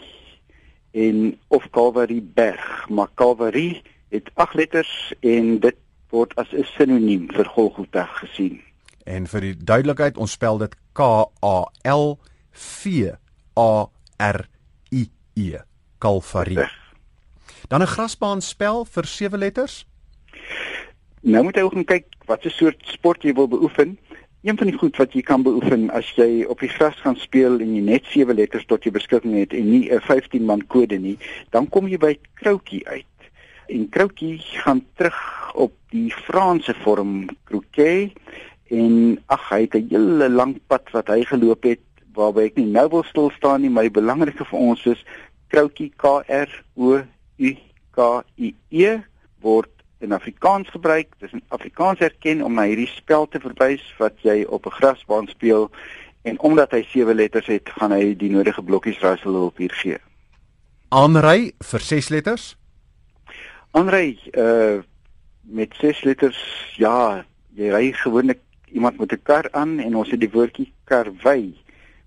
en 0.92 1.40
of 1.48 1.70
Calvary 1.70 2.20
berg, 2.24 2.90
maar 2.90 3.08
Calvary 3.16 3.82
het 4.10 4.32
8 4.34 4.54
letters 4.54 5.14
en 5.20 5.60
dit 5.60 5.76
word 6.10 6.36
as 6.36 6.52
'n 6.52 6.64
sinoniem 6.64 7.32
vir 7.32 7.46
Golgotha 7.46 8.06
gesien. 8.06 8.62
En 9.06 9.28
vir 9.28 9.42
die 9.42 9.56
duidelikheid, 9.58 10.18
ons 10.18 10.32
spel 10.32 10.58
dit 10.58 10.76
K 10.94 11.02
A 11.44 11.66
L 11.84 12.20
V 12.52 13.12
A 13.58 13.88
R 14.20 14.48
I 14.92 15.10
E 15.36 15.58
Kalvarie. 15.98 16.68
Dan 17.68 17.82
'n 17.82 17.88
grasbaan 17.88 18.42
spel 18.42 18.86
vir 18.86 19.06
sewe 19.06 19.38
letters. 19.38 19.86
Nou 21.22 21.44
moet 21.44 21.56
jy 21.56 21.62
ook 21.62 21.86
kyk 21.86 22.06
wat 22.26 22.46
'n 22.46 22.50
soort 22.50 22.82
sport 22.84 23.24
jy 23.24 23.34
wil 23.34 23.48
beoefen. 23.48 23.98
Een 24.42 24.58
van 24.58 24.72
die 24.72 24.78
goed 24.78 24.98
wat 24.98 25.14
jy 25.14 25.22
kan 25.22 25.44
beoefen 25.46 25.92
as 25.94 26.08
jy 26.18 26.48
op 26.50 26.64
die 26.64 26.70
gras 26.74 26.96
gaan 27.04 27.18
speel 27.22 27.60
en 27.62 27.76
jy 27.76 27.82
net 27.86 28.08
sewe 28.10 28.34
letters 28.34 28.66
tot 28.66 28.82
jou 28.82 28.90
beskikking 28.96 29.36
het 29.38 29.52
en 29.54 29.68
nie 29.70 29.92
'n 29.94 30.02
15 30.02 30.46
man 30.46 30.64
kode 30.66 30.98
nie, 30.98 31.18
dan 31.52 31.70
kom 31.70 31.88
jy 31.88 31.98
by 31.98 32.18
kroutjie 32.42 32.82
uit. 32.88 33.30
En 33.70 33.90
kroutjie 33.90 34.40
gaan 34.64 34.82
terug 34.98 35.54
op 35.54 35.74
die 35.92 36.10
Franse 36.10 36.74
vorm 36.74 37.30
croquet 37.46 38.18
en 38.72 39.22
ag 39.28 39.50
hy 39.50 39.62
het 39.62 39.76
'n 39.76 39.88
hele 39.90 40.30
lang 40.30 40.60
pad 40.68 40.90
wat 40.92 41.08
hy 41.08 41.24
geloop 41.24 41.64
het 41.64 41.86
waarby 42.14 42.42
ek 42.42 42.56
nie 42.56 42.66
nou 42.66 42.90
wil 42.90 43.04
stil 43.04 43.30
staan 43.30 43.62
nie, 43.62 43.70
maar 43.70 43.84
die 43.84 44.00
belangrike 44.02 44.46
vir 44.46 44.60
ons 44.60 44.86
is 44.86 45.06
kroutjie 45.50 45.92
K 45.98 46.24
R 46.28 46.64
O 46.76 47.04
U 47.38 47.56
K 47.92 48.24
I 48.38 48.56
E 48.70 48.98
word 49.42 49.70
in 50.02 50.12
Afrikaans 50.12 50.70
gebruik. 50.70 51.14
Dis 51.20 51.32
in 51.32 51.44
Afrikaans 51.48 52.00
erken 52.00 52.42
om 52.42 52.54
na 52.54 52.66
hierdie 52.70 52.90
spel 52.90 53.28
te 53.28 53.40
verwys 53.40 53.84
wat 53.98 54.18
jy 54.26 54.44
op 54.44 54.66
'n 54.66 54.78
grasbaan 54.80 55.28
speel 55.28 55.70
en 56.22 56.40
omdat 56.40 56.72
hy 56.72 56.84
sewe 56.84 57.14
letters 57.14 57.46
het, 57.46 57.70
gaan 57.70 57.92
hy 57.92 58.16
die 58.18 58.30
nodige 58.30 58.62
blokkies 58.62 59.00
rassel 59.00 59.36
op 59.46 59.58
hier 59.58 59.74
gee. 59.74 59.98
Aanry 60.90 61.52
vir 61.60 61.80
6 61.80 62.10
letters? 62.10 62.56
Aanry 63.72 64.18
uh 64.34 64.82
met 65.42 65.74
6 65.80 66.04
letters, 66.04 66.38
ja, 66.78 67.26
jy 67.58 67.72
ry 67.74 67.92
gewoonlik 67.92 68.40
iemand 68.72 69.00
met 69.00 69.12
'n 69.12 69.22
kar 69.24 69.48
aan 69.52 69.80
en 69.80 69.96
ons 69.96 70.12
het 70.12 70.20
die 70.20 70.32
woordjie 70.32 70.74
karwei 70.84 71.56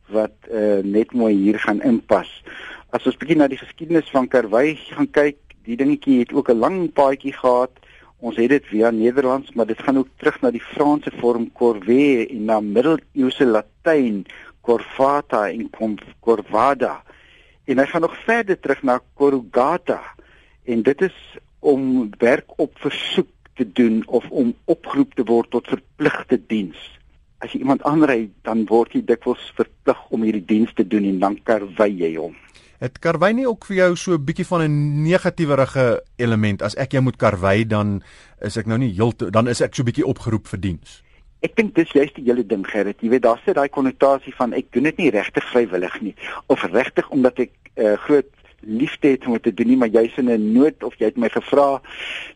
wat 0.08 0.36
uh 0.50 0.82
net 0.82 1.12
mooi 1.12 1.34
hier 1.34 1.58
gaan 1.58 1.82
inpas. 1.82 2.42
As 2.90 3.06
ons 3.06 3.16
bietjie 3.16 3.36
na 3.36 3.48
die 3.48 3.58
geskiedenis 3.58 4.10
van 4.10 4.28
karwei 4.28 4.76
gaan 4.76 5.10
kyk, 5.10 5.36
die 5.64 5.76
dingetjie 5.76 6.18
het 6.18 6.32
ook 6.32 6.48
'n 6.48 6.58
lang 6.58 6.92
paadjie 6.92 7.32
gehad 7.32 7.83
Ons 8.18 8.36
het 8.36 8.48
dit 8.48 8.66
via 8.70 8.90
Nederlands, 8.90 9.52
maar 9.52 9.66
dit 9.66 9.80
gaan 9.82 9.98
ook 9.98 10.08
terug 10.16 10.40
na 10.40 10.50
die 10.54 10.62
Franse 10.62 11.10
vorm 11.20 11.50
corvée 11.52 12.26
en 12.28 12.44
na 12.44 12.60
middeleeuse 12.60 13.46
Latyn 13.46 14.24
corvata 14.60 15.48
en 15.50 15.70
corvada. 16.20 17.02
En 17.64 17.78
hy 17.78 17.86
gaan 17.86 18.04
nog 18.04 18.16
verder 18.24 18.60
terug 18.60 18.82
na 18.82 19.00
corrugata 19.14 20.00
en 20.64 20.82
dit 20.82 21.02
is 21.02 21.16
om 21.58 22.10
werk 22.18 22.58
op 22.60 22.78
versoek 22.78 23.28
te 23.54 23.72
doen 23.72 24.02
of 24.06 24.30
om 24.30 24.54
opgeroep 24.64 25.14
te 25.14 25.24
word 25.24 25.50
tot 25.50 25.68
verpligte 25.68 26.40
diens. 26.46 26.78
As 27.38 27.52
jy 27.52 27.60
iemand 27.60 27.84
aanry, 27.88 28.30
dan 28.42 28.64
word 28.68 28.96
jy 28.96 29.04
dikwels 29.04 29.42
verplig 29.56 30.00
om 30.10 30.24
hierdie 30.24 30.44
diens 30.48 30.72
te 30.74 30.86
doen 30.86 31.04
en 31.08 31.20
dan 31.22 31.38
karwei 31.44 31.90
jy 31.92 32.14
hom. 32.16 32.34
Het 32.84 32.98
karwei 33.00 33.30
nie 33.32 33.46
ook 33.48 33.64
vir 33.64 33.76
jou 33.76 33.92
so 33.96 34.12
'n 34.12 34.24
bietjie 34.24 34.44
van 34.44 34.62
'n 34.62 35.02
negatiewerige 35.02 36.02
element 36.16 36.62
as 36.62 36.74
ek 36.76 36.92
jou 36.92 37.02
moet 37.02 37.16
karwei 37.16 37.64
dan 37.66 38.02
is 38.40 38.56
ek 38.56 38.66
nou 38.66 38.78
nie 38.78 38.92
heeltemal 38.92 39.30
dan 39.32 39.48
is 39.48 39.60
ek 39.60 39.74
so 39.74 39.82
'n 39.82 39.86
bietjie 39.86 40.06
opgeroep 40.06 40.46
vir 40.46 40.60
diens. 40.60 41.02
Ek 41.40 41.56
dink 41.56 41.74
dis 41.74 41.92
juist 41.92 42.14
die 42.14 42.24
hele 42.24 42.46
ding 42.46 42.66
Gerrit. 42.66 43.00
Jy 43.00 43.08
weet 43.08 43.22
daar 43.22 43.40
sit 43.44 43.54
daai 43.54 43.68
konnotasie 43.68 44.34
van 44.34 44.52
ek 44.52 44.66
doen 44.70 44.82
dit 44.82 44.96
nie 44.96 45.10
regtig 45.10 45.44
vrywillig 45.44 46.00
nie 46.00 46.14
of 46.46 46.62
regtig 46.62 47.08
omdat 47.10 47.38
ek 47.38 47.50
uh, 47.76 47.94
groot 47.96 48.26
liefde 48.60 49.08
het 49.08 49.26
om 49.26 49.40
te 49.40 49.54
doen 49.54 49.66
nie, 49.66 49.76
maar 49.76 49.88
jy's 49.88 50.16
in 50.16 50.30
'n 50.30 50.52
nood 50.52 50.82
of 50.82 50.94
jy 50.98 51.06
het 51.06 51.16
my 51.16 51.28
gevra. 51.28 51.80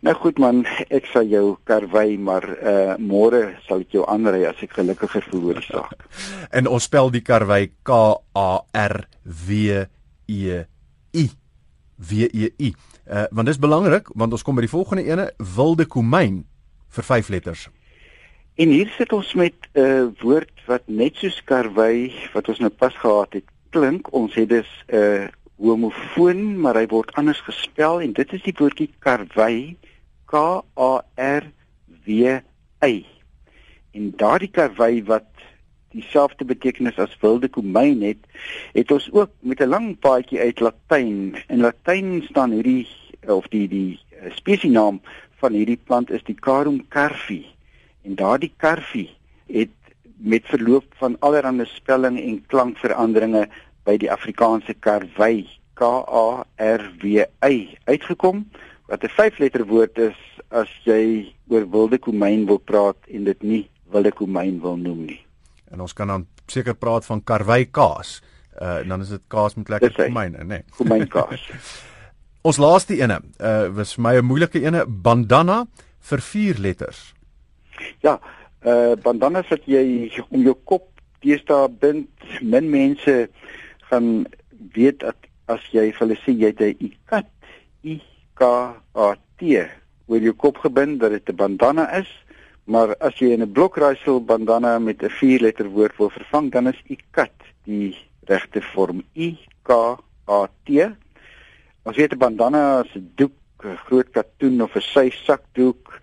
Nou 0.01 0.15
goed 0.15 0.39
man, 0.39 0.67
ek 0.89 1.07
sal 1.07 1.25
jou 1.25 1.57
karwei, 1.65 2.19
maar 2.19 2.45
uh 2.45 2.97
môre 2.97 3.57
sal 3.67 3.81
ek 3.81 3.93
jou 3.93 4.05
aanry 4.07 4.45
as 4.45 4.63
ek 4.63 4.73
gelukkiger 4.73 5.23
verhoor 5.23 5.63
saak. 5.63 6.09
en 6.59 6.67
ons 6.67 6.85
spel 6.85 7.11
die 7.11 7.23
karwei 7.23 7.71
K 7.83 7.93
A 8.35 8.61
R 8.73 9.09
W 9.25 9.85
E 10.29 10.63
I 11.17 11.31
W 11.97 12.29
E 12.33 12.53
I. 12.59 12.75
Uh 13.09 13.27
want 13.31 13.49
dis 13.49 13.59
belangrik 13.59 14.13
want 14.15 14.33
ons 14.33 14.45
kom 14.45 14.55
by 14.55 14.67
die 14.67 14.71
volgende 14.77 15.05
ene 15.09 15.31
wilde 15.57 15.89
komyn 15.89 16.45
vir 16.95 17.05
5 17.05 17.29
letters. 17.35 17.69
En 18.59 18.69
hier 18.75 18.91
sit 18.97 19.13
ons 19.13 19.35
met 19.35 19.55
'n 19.75 19.81
uh, 19.81 20.07
woord 20.21 20.53
wat 20.67 20.83
net 20.87 21.17
soos 21.17 21.43
karwei 21.45 22.13
wat 22.35 22.49
ons 22.49 22.59
nou 22.59 22.71
pas 22.71 22.95
gehad 22.95 23.33
het 23.33 23.45
klink. 23.71 24.13
Ons 24.13 24.35
het 24.35 24.49
dus 24.49 24.71
'n 24.89 24.97
uh, 24.97 25.29
homofoon, 25.57 26.61
maar 26.61 26.75
hy 26.75 26.87
word 26.87 27.15
anders 27.15 27.41
gespel 27.41 28.01
en 28.01 28.13
dit 28.13 28.33
is 28.33 28.43
die 28.43 28.55
woordjie 28.59 28.91
karwei 28.99 29.77
K 30.27 30.35
A 30.77 31.05
R 31.17 31.45
W 32.05 32.41
Y. 32.85 33.07
En 33.91 34.13
daardie 34.17 34.51
karwei 34.51 35.05
wat 35.05 35.38
dieselfde 35.95 36.45
betekenis 36.45 36.99
as 36.99 37.17
wilde 37.21 37.49
komyn 37.49 38.03
het, 38.03 38.19
het 38.75 38.91
ons 38.91 39.09
ook 39.13 39.31
met 39.41 39.61
'n 39.61 39.69
lang 39.69 39.99
paadjie 39.99 40.41
uit 40.41 40.61
Latyn. 40.61 41.37
In 41.49 41.61
Latyn 41.61 42.23
staan 42.31 42.51
hierdie 42.51 42.87
of 43.27 43.49
die 43.49 43.69
die 43.69 43.99
eh, 44.11 44.31
spesienaam 44.35 45.01
van 45.41 45.53
hierdie 45.53 45.81
plant 45.85 46.11
is 46.11 46.25
die 46.25 46.35
Carum 46.35 46.85
carfi. 46.89 47.47
En 48.03 48.15
daardie 48.15 48.53
carfi 48.57 49.09
het 49.47 49.75
met 50.17 50.43
verloop 50.45 50.85
van 50.99 51.17
allerlei 51.21 51.67
spelling 51.67 52.19
en 52.21 52.47
klankveranderinge 52.47 53.49
by 53.85 53.97
die 53.97 54.11
Afrikaanse 54.13 54.75
karwei 54.75 55.47
K 55.79 55.85
A 56.09 56.45
R 56.57 56.83
W 57.03 57.23
Y 57.47 57.57
uitgekom 57.85 58.47
wat 58.89 59.05
'n 59.05 59.15
vyfletter 59.19 59.65
woord 59.67 59.99
is 59.99 60.19
as 60.51 60.69
jy 60.85 61.33
oor 61.49 61.71
wilde 61.71 61.99
komyn 61.99 62.47
wil 62.47 62.59
praat 62.59 62.99
en 63.09 63.25
dit 63.25 63.43
nie 63.43 63.69
wilde 63.93 64.13
komyn 64.13 64.61
wil 64.61 64.77
noem 64.77 65.05
nie. 65.05 65.28
En 65.73 65.81
ons 65.81 65.93
kan 65.93 66.09
dan 66.09 66.27
seker 66.47 66.75
praat 66.75 67.07
van 67.07 67.23
karwei 67.25 67.65
kaas. 67.71 68.19
Uh 68.61 68.81
dan 68.89 69.01
is 69.05 69.13
dit 69.15 69.23
kaas 69.29 69.55
met 69.55 69.69
lekker 69.69 69.95
komyn, 69.95 70.35
nê. 70.39 70.45
Nee. 70.45 70.65
Komyn 70.77 71.07
kaas. 71.09 71.45
ons 72.49 72.59
laaste 72.59 72.97
ene, 72.99 73.21
uh 73.39 73.69
was 73.77 73.95
vir 73.97 74.03
my 74.03 74.15
'n 74.19 74.25
moeilike 74.25 74.61
ene, 74.63 74.85
bandana 74.87 75.67
vir 76.11 76.21
vier 76.21 76.59
letters. 76.59 77.15
Ja, 78.03 78.19
uh 78.65 78.97
bandana 78.97 79.45
wat 79.51 79.67
jy 79.67 80.11
om 80.31 80.43
jou 80.43 80.57
kop 80.65 80.89
deesdae 81.23 81.69
bind, 81.69 82.09
min 82.43 82.71
mense 82.71 83.29
gaan 83.91 84.27
weet 84.75 85.01
dat 85.01 85.17
as 85.49 85.65
jy 85.73 85.91
vir 85.93 86.01
hulle 86.05 86.19
sê 86.25 86.33
jy 86.33 86.53
het 86.53 86.61
'n 86.61 86.77
ikat, 86.91 87.29
i 87.85 88.01
k 88.35 88.43
a 88.45 89.15
t 89.39 89.43
oor 90.09 90.21
jou 90.25 90.33
kop 90.33 90.57
gebind 90.65 91.01
dat 91.01 91.11
dit 91.11 91.29
'n 91.29 91.37
bandana 91.37 91.85
is. 91.99 92.09
Maar 92.69 92.91
as 93.01 93.17
jy 93.17 93.33
'n 93.33 93.53
blokraaisel 93.53 94.21
bandana 94.25 94.79
met 94.79 95.03
'n 95.03 95.09
vier 95.09 95.41
letter 95.41 95.69
woord 95.69 95.97
wil 95.97 96.11
vervang, 96.11 96.53
dan 96.53 96.69
is 96.69 96.83
ikat 96.87 97.33
die 97.65 97.97
regte 98.27 98.61
vorm 98.61 99.03
I 99.17 99.39
K 99.63 99.73
A 100.29 100.49
T. 100.65 100.69
Ons 101.83 101.97
weet 101.97 102.13
'n 102.13 102.19
bandana 102.19 102.85
is 102.85 102.95
'n 102.95 103.11
doek, 103.17 103.33
'n 103.65 103.77
groot 103.87 104.11
katoen 104.11 104.63
of 104.63 104.77
'n 104.77 104.81
sy 104.81 105.11
sakdoek 105.11 106.01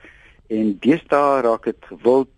en 0.49 0.77
deesdae 0.79 1.41
raak 1.41 1.63
dit 1.63 1.85
gewild. 1.85 2.33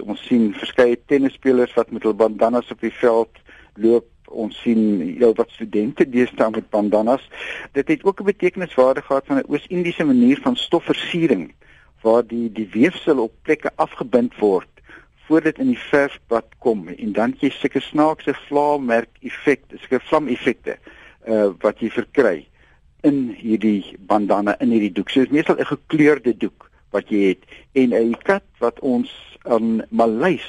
Ons 0.00 0.26
sien 0.26 0.54
verskeie 0.54 0.98
tennisspelers 1.06 1.74
wat 1.74 1.90
met 1.90 2.02
hul 2.02 2.14
bandanas 2.14 2.70
op 2.70 2.80
die 2.80 2.94
veld 2.94 3.38
loop. 3.76 4.06
Ons 4.28 4.60
sien 4.62 5.00
heel 5.18 5.34
wat 5.34 5.50
studente 5.50 6.08
deesdae 6.08 6.50
met 6.50 6.70
bandanas. 6.70 7.30
Dit 7.72 7.88
het 7.88 8.04
ook 8.04 8.20
'n 8.20 8.24
betekeniswaarde 8.24 9.02
gehad 9.02 9.26
van 9.26 9.36
'n 9.38 9.46
Oos-Indiese 9.48 10.04
manier 10.04 10.40
van 10.42 10.56
stofversiering 10.56 11.54
waar 12.02 12.26
die 12.26 12.48
die 12.52 12.68
weefsel 12.72 13.22
op 13.22 13.32
plekke 13.42 13.70
afgebind 13.76 14.36
word 14.38 14.68
voordat 15.28 15.58
in 15.62 15.70
die 15.70 15.82
verfpad 15.90 16.56
kom 16.58 16.88
en 16.88 17.12
dan 17.12 17.36
jy 17.38 17.52
sulke 17.54 17.80
snaakse 17.80 18.34
vlaammerk 18.48 19.10
effekte, 19.22 19.78
sulke 19.78 20.00
vlam 20.08 20.28
effekte 20.28 20.78
uh 21.28 21.50
wat 21.62 21.82
jy 21.84 21.90
verkry 21.94 22.38
in 23.06 23.30
hierdie 23.36 23.96
bandana 24.08 24.56
in 24.60 24.72
hierdie 24.74 24.92
doek. 24.92 25.10
So 25.10 25.22
is 25.22 25.30
meestal 25.30 25.60
'n 25.60 25.70
gekleurde 25.70 26.34
doek 26.36 26.70
wat 26.90 27.08
jy 27.08 27.28
het 27.28 27.44
en 27.72 27.94
'n 27.94 28.16
kat 28.24 28.44
wat 28.58 28.80
ons 28.80 29.10
aan 29.44 29.82
Maleis 29.90 30.48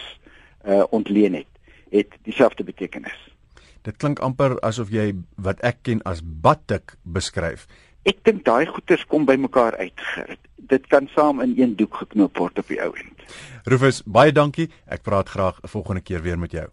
uh 0.66 0.84
ontleen 0.90 1.34
het, 1.34 1.52
het 1.92 2.10
dieselfde 2.24 2.64
betekenis. 2.64 3.18
Dit 3.82 3.98
klink 3.98 4.20
amper 4.20 4.60
asof 4.62 4.90
jy 4.90 5.14
wat 5.42 5.62
ek 5.66 5.78
ken 5.84 6.02
as 6.06 6.22
batik 6.22 6.96
beskryf. 7.04 7.68
Ek 8.02 8.24
dink 8.26 8.46
daai 8.48 8.66
goeters 8.66 9.04
kom 9.06 9.28
bymekaar 9.30 9.76
uit. 9.78 10.06
Dit 10.72 10.88
kan 10.90 11.10
saam 11.14 11.42
in 11.44 11.54
een 11.58 11.76
doek 11.78 12.00
geknoop 12.02 12.38
word 12.38 12.58
op 12.58 12.72
die 12.74 12.80
ou 12.82 12.90
end. 12.98 13.26
Rufus, 13.70 14.02
baie 14.06 14.34
dankie. 14.34 14.72
Ek 14.90 15.06
praat 15.06 15.30
graag 15.30 15.62
'n 15.62 15.70
volgende 15.70 16.02
keer 16.02 16.22
weer 16.22 16.40
met 16.40 16.52
jou. 16.52 16.68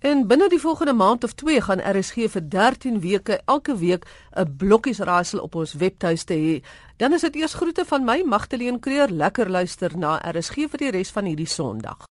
En 0.00 0.26
binne 0.26 0.48
die 0.48 0.60
volgende 0.60 0.92
maand 0.92 1.24
of 1.24 1.32
2 1.34 1.60
gaan 1.60 1.80
RSG 1.80 2.30
vir 2.30 2.48
13 2.48 3.00
weke 3.00 3.40
elke 3.44 3.76
week 3.76 4.06
'n 4.32 4.56
blokkies 4.56 4.98
raaisel 4.98 5.40
op 5.40 5.54
ons 5.54 5.74
webtuiste 5.74 6.34
hê. 6.34 6.64
Dan 6.96 7.12
is 7.12 7.20
dit 7.20 7.36
eers 7.36 7.54
groete 7.54 7.84
van 7.84 8.04
my 8.04 8.22
Magtleen 8.24 8.80
Creer, 8.80 9.10
lekker 9.10 9.50
luister 9.50 9.98
na 9.98 10.20
RSG 10.30 10.54
vir 10.70 10.78
die 10.78 10.90
res 10.90 11.10
van 11.10 11.24
hierdie 11.24 11.48
Sondag. 11.48 11.98